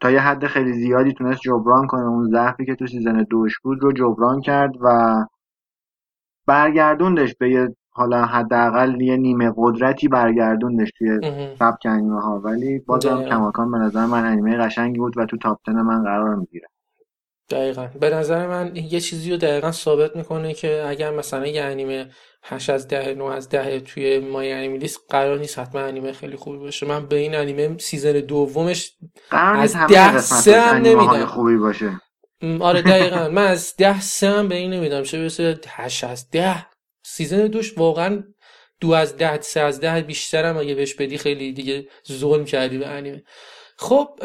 [0.00, 2.06] تا یه حد خیلی زیادی تونست جبران کنه.
[2.06, 5.14] اون ضعفی که تو season دوش بود رو جبران کرد و
[6.46, 11.20] برگردوندش به یه حالا حداقل یه نیمه قدرتی برگردوندش توی
[11.58, 13.24] سبک انیمه ها ولی بازم.
[13.24, 16.66] کماکان به نظر من انیمه قشنگی بود و تو top 10 من قرار می‌گیره.
[17.50, 17.88] دقیقا.
[18.00, 22.06] به نظر من یه چیزی رو دقیقا ثابت می‌کنه که اگر مثلا یه انیمه
[22.44, 26.86] 8 از 10 9 از 10 توی MyAnimeList قرار نیست حتما انیمه خیلی خوبی باشه.
[26.86, 28.96] من به این انیمه season دومش
[29.30, 31.24] قرار از ده سه هم نمیدم.
[31.24, 32.00] خوبی باشه.
[32.60, 33.28] آره دقیقا.
[33.36, 36.66] من از 10 سه هم به این نمیدم چه برسه 8 از 10
[37.12, 38.24] سیزن دوش واقعا
[38.80, 42.78] دو از ده سه از ده بیشتر هم اگه بهش بدی خیلی دیگه ظلم کردی
[42.78, 43.22] به انیمه.
[43.76, 44.18] خب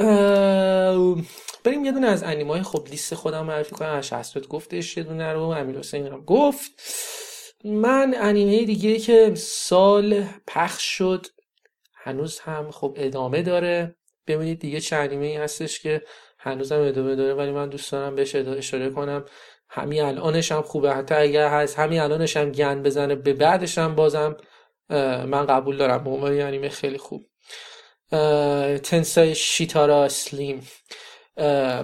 [1.63, 3.89] بریم یه دونه از انیمه های خب لیست خودم معرفی کنم.
[3.89, 6.71] اش حسرت گفتش یه دونه رو امیر حسین هم گفت.
[7.65, 11.27] من انیمه دیگه که سال پخش شد
[11.95, 13.95] هنوز هم خب ادامه داره.
[14.27, 16.01] ببینید دیگه چه انیمه ای هستش که
[16.39, 19.25] هنوز هم ادامه داره ولی من دوست دارم بهش اشاره کنم.
[19.69, 20.93] همین الانش هم خوبه.
[20.93, 24.37] حتی اگر هست همین الانش هم گند بزنه به بعدش هم بازم
[25.25, 26.03] من قبول دارم.
[26.03, 27.25] به عنوان انیمه خیلی خوب.
[28.83, 30.67] تنسای شیتارا سلیم.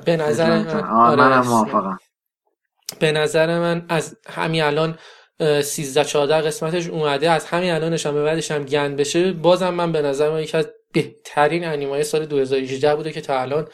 [0.05, 1.97] به نظر من آره،
[2.99, 4.97] به نظر من از همین الان
[5.39, 7.31] اه، 13 14 قسمتش اومده.
[7.31, 9.31] از همین الانش هم به بعدش هم گند بشه.
[9.31, 13.67] بازم من به نظر من یکی از بهترین انیمای سال 2018 بوده که تا الان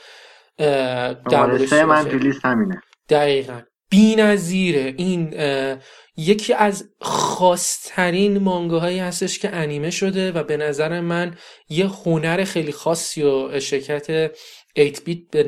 [0.57, 2.81] در من صحبت تو لیست همینه.
[3.09, 3.61] دقیقا.
[3.89, 4.93] بی‌نظیره.
[4.97, 5.77] این اه،
[6.17, 11.35] یکی از خاصترین مانگاهایی هستش که انیمه شده و به نظر من
[11.69, 14.31] یه هنر خیلی خاصی و شرکت
[14.77, 15.43] 8 بیت به,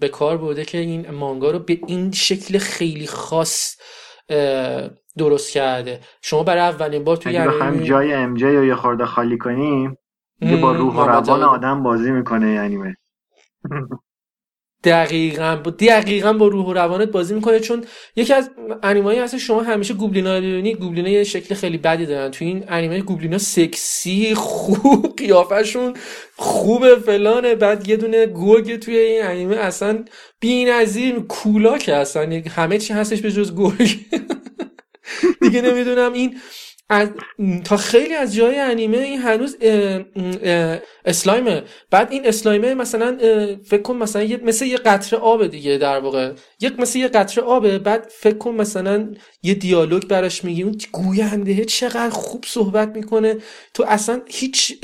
[0.00, 3.76] به کار برده که این مانگا رو به این شکل خیلی خاص
[5.18, 6.00] درست کرده.
[6.22, 9.38] شما برای اولین بار توی اگه بخوایم انیمه جای ام جی رو یه خورده خالی
[9.38, 9.98] کنیم
[10.40, 11.42] دیگه با روح و روان.
[11.42, 12.96] آدم بازی می‌کنه این انیمه.
[14.84, 17.84] دقیقا با دقیقا با روح و روانت بازی می‌کنه چون
[18.16, 18.50] یکی از
[18.82, 22.30] انیمایی هست شما همیشه گوبلینا رو ببینید گوبلینا یه شکل خیلی بدی دارن.
[22.30, 25.94] تو این انیمه گوبلینا سکسی خوب قیافشون
[26.36, 27.54] خوبه فلانه.
[27.54, 30.04] بعد یه دونه گرگ توی این انیمه اصلا
[30.40, 33.96] بی‌نظیر کولاکه اصلا همه چی هستش به جز گرگ
[35.42, 36.36] دیگه نمی‌دونم این
[36.94, 37.08] از
[37.64, 40.00] تا خیلی از جای انیمه این هنوز اه،
[40.42, 41.62] اه، اسلایمه.
[41.90, 43.18] بعد این اسلایمه مثلا
[43.64, 46.32] فکر کن مثلا یه مثل یه قطره آب دیگه در واقع.
[46.60, 49.08] یک مثل یه قطره آبه بعد فکر کن مثلا
[49.42, 53.36] یه دیالوگ براش میگی اون گوینده چقدر خوب صحبت می‌کنه.
[53.74, 54.78] تو اصلا هیچ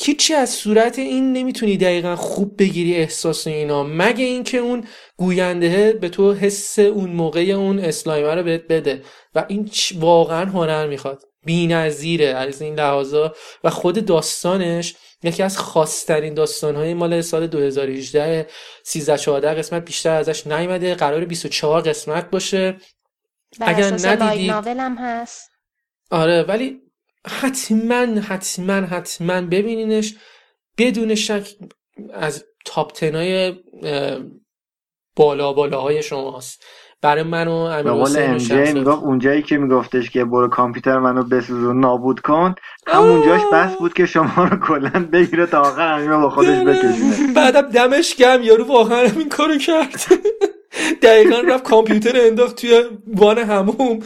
[0.00, 4.84] هیچی از صورت این نمی‌تونی دقیقا خوب بگیری احساس اینا مگه اینکه اون
[5.16, 9.02] گوینده به تو حس اون موقع اون اسلایمر رو بهت بده.
[9.34, 11.22] و این واقعا هنر می‌خواد.
[11.44, 13.34] بی‌نظیره از این لحاظا.
[13.64, 18.46] و خود داستانش یکی از خاصترین داستانهای مال سال 2018
[18.84, 20.94] 13 14 قسمت بیشتر ازش نیومده.
[20.94, 22.76] قرار 24 قسمت باشه.
[23.60, 25.50] اگر ناول هم هست.
[26.10, 26.87] آره ولی
[27.28, 30.14] حتما حتما حتما ببینینش.
[30.78, 31.48] بدون شک
[32.12, 33.54] از تاپ تنای
[35.16, 36.64] بالا بالاهای شماست.
[37.02, 38.74] برای من و امیر و.
[38.74, 42.54] می‌گفت اونجایی که میگفتش که برو کامپیوتر منو بسوزون نابود کن.
[42.86, 47.32] همونجاش بس بود که شما رو کلا بگیره تا آخر انیمه با خودش بکشونه.
[47.36, 50.00] بعدم دمش گم یارو واقعا این کارو کرد.
[51.02, 52.82] دقیقا رفت کامپیوتر انداخت توی
[53.14, 53.98] وان هموم.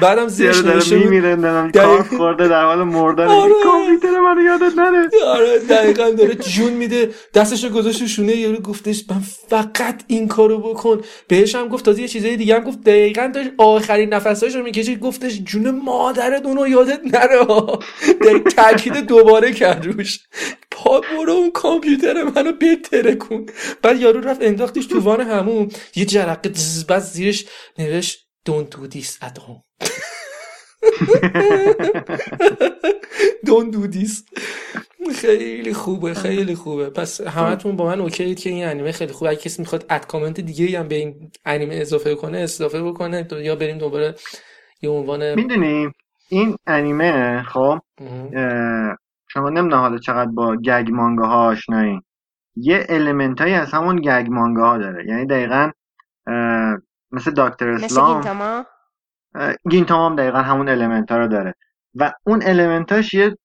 [0.00, 0.94] بعدم زیرش بود.
[0.94, 2.02] میمیره دقیقاً.
[2.16, 3.26] خورده در حال مردن.
[3.26, 3.52] آره.
[3.64, 5.08] کامپیوتر منو یادت نره.
[5.26, 7.10] آره دقیقا داره جون میده.
[7.34, 11.00] دستشو گذاشت شونه یارو گفتش من فقط این کارو بکن.
[11.28, 12.80] بهش هم گفت تازه یه چیزای دیگه هم گفت.
[12.80, 15.00] دقیقا داشت آخرین نفساش رو می‌کشید.
[15.00, 17.46] گفتش جون مادرت اونو یادت نره.
[18.56, 20.20] تاکید دوباره کرد روش.
[20.70, 23.46] پا برو اون کامپیوتر منو بتره کن
[23.82, 26.50] بعد یارو رفت انداختش تو وان همون یه جرقه
[26.88, 27.44] بعد زیرش
[27.78, 29.62] نوشت don't do this at home.
[33.46, 34.12] Don't do this.
[35.14, 36.90] خیلی خوبه خیلی خوبه.
[36.90, 39.30] پس همتون با من OK اید که این انیمه خیلی خوبه.
[39.30, 43.56] اگه کسی می‌خواد ad کامنت دیگه هم به این انیمه اضافه کنه اضافه بکنه یا
[43.56, 44.14] بریم دوباره
[44.82, 45.88] یه عنوان می‌دونی
[46.28, 47.78] این انیمه خب
[49.28, 52.00] شما نمی‌دونم حالا چقدر با gag manga ها آشنایی.
[52.56, 55.08] یه element هایی از همون gag manga ها داره.
[55.08, 55.70] یعنی دقیقا
[57.12, 58.12] مثل داکتر مثل اسلام.
[58.14, 58.64] گینتاما؟
[59.34, 61.54] اه، گینتاما هم دقیقا همون element ها رو داره.
[61.94, 63.36] و اون المنت هاش یه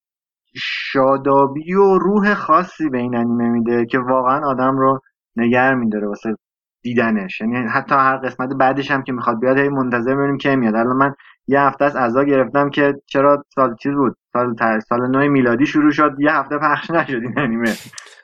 [0.55, 4.99] شادابی و روح خاصی به این انیمه میده که واقعا آدم رو
[5.35, 6.35] نگر میداره واسه
[6.81, 7.41] دیدنش.
[7.41, 10.75] یعنی حتی هر قسمت بعدش هم که می‌خواد بیاد هی منتظر ببینیم کی میاد.
[10.75, 11.15] الان من
[11.47, 15.91] یه هفته از عزا گرفتم که چرا سال چیز بود؟ سال سال نو میلادی شروع
[15.91, 16.15] شد.
[16.19, 17.73] یه هفته پخش نشد این انیمه.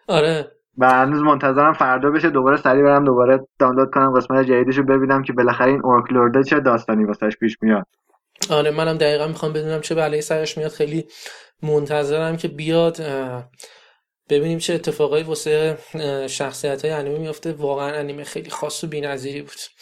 [0.07, 0.51] آره.
[0.77, 2.29] و هنوز منتظرم فردا بشه.
[2.29, 6.43] دوباره سریع برم دوباره دانلود کنم قسمت جدیدش رو ببینم که بالاخره این اورک لورده
[6.43, 7.85] چه داستانی واسش پیش میاد.
[8.49, 10.71] آره منم دقیقا می‌خوام بدونم چه بلایی سرش میاد.
[10.71, 11.07] خیلی
[11.63, 12.97] منتظرم که بیاد
[14.29, 15.77] ببینیم چه اتفاقایی واسه
[16.27, 19.59] شخصیت های انیمه میفته واقعا انیمه خیلی خاص و بی‌نظیری بود.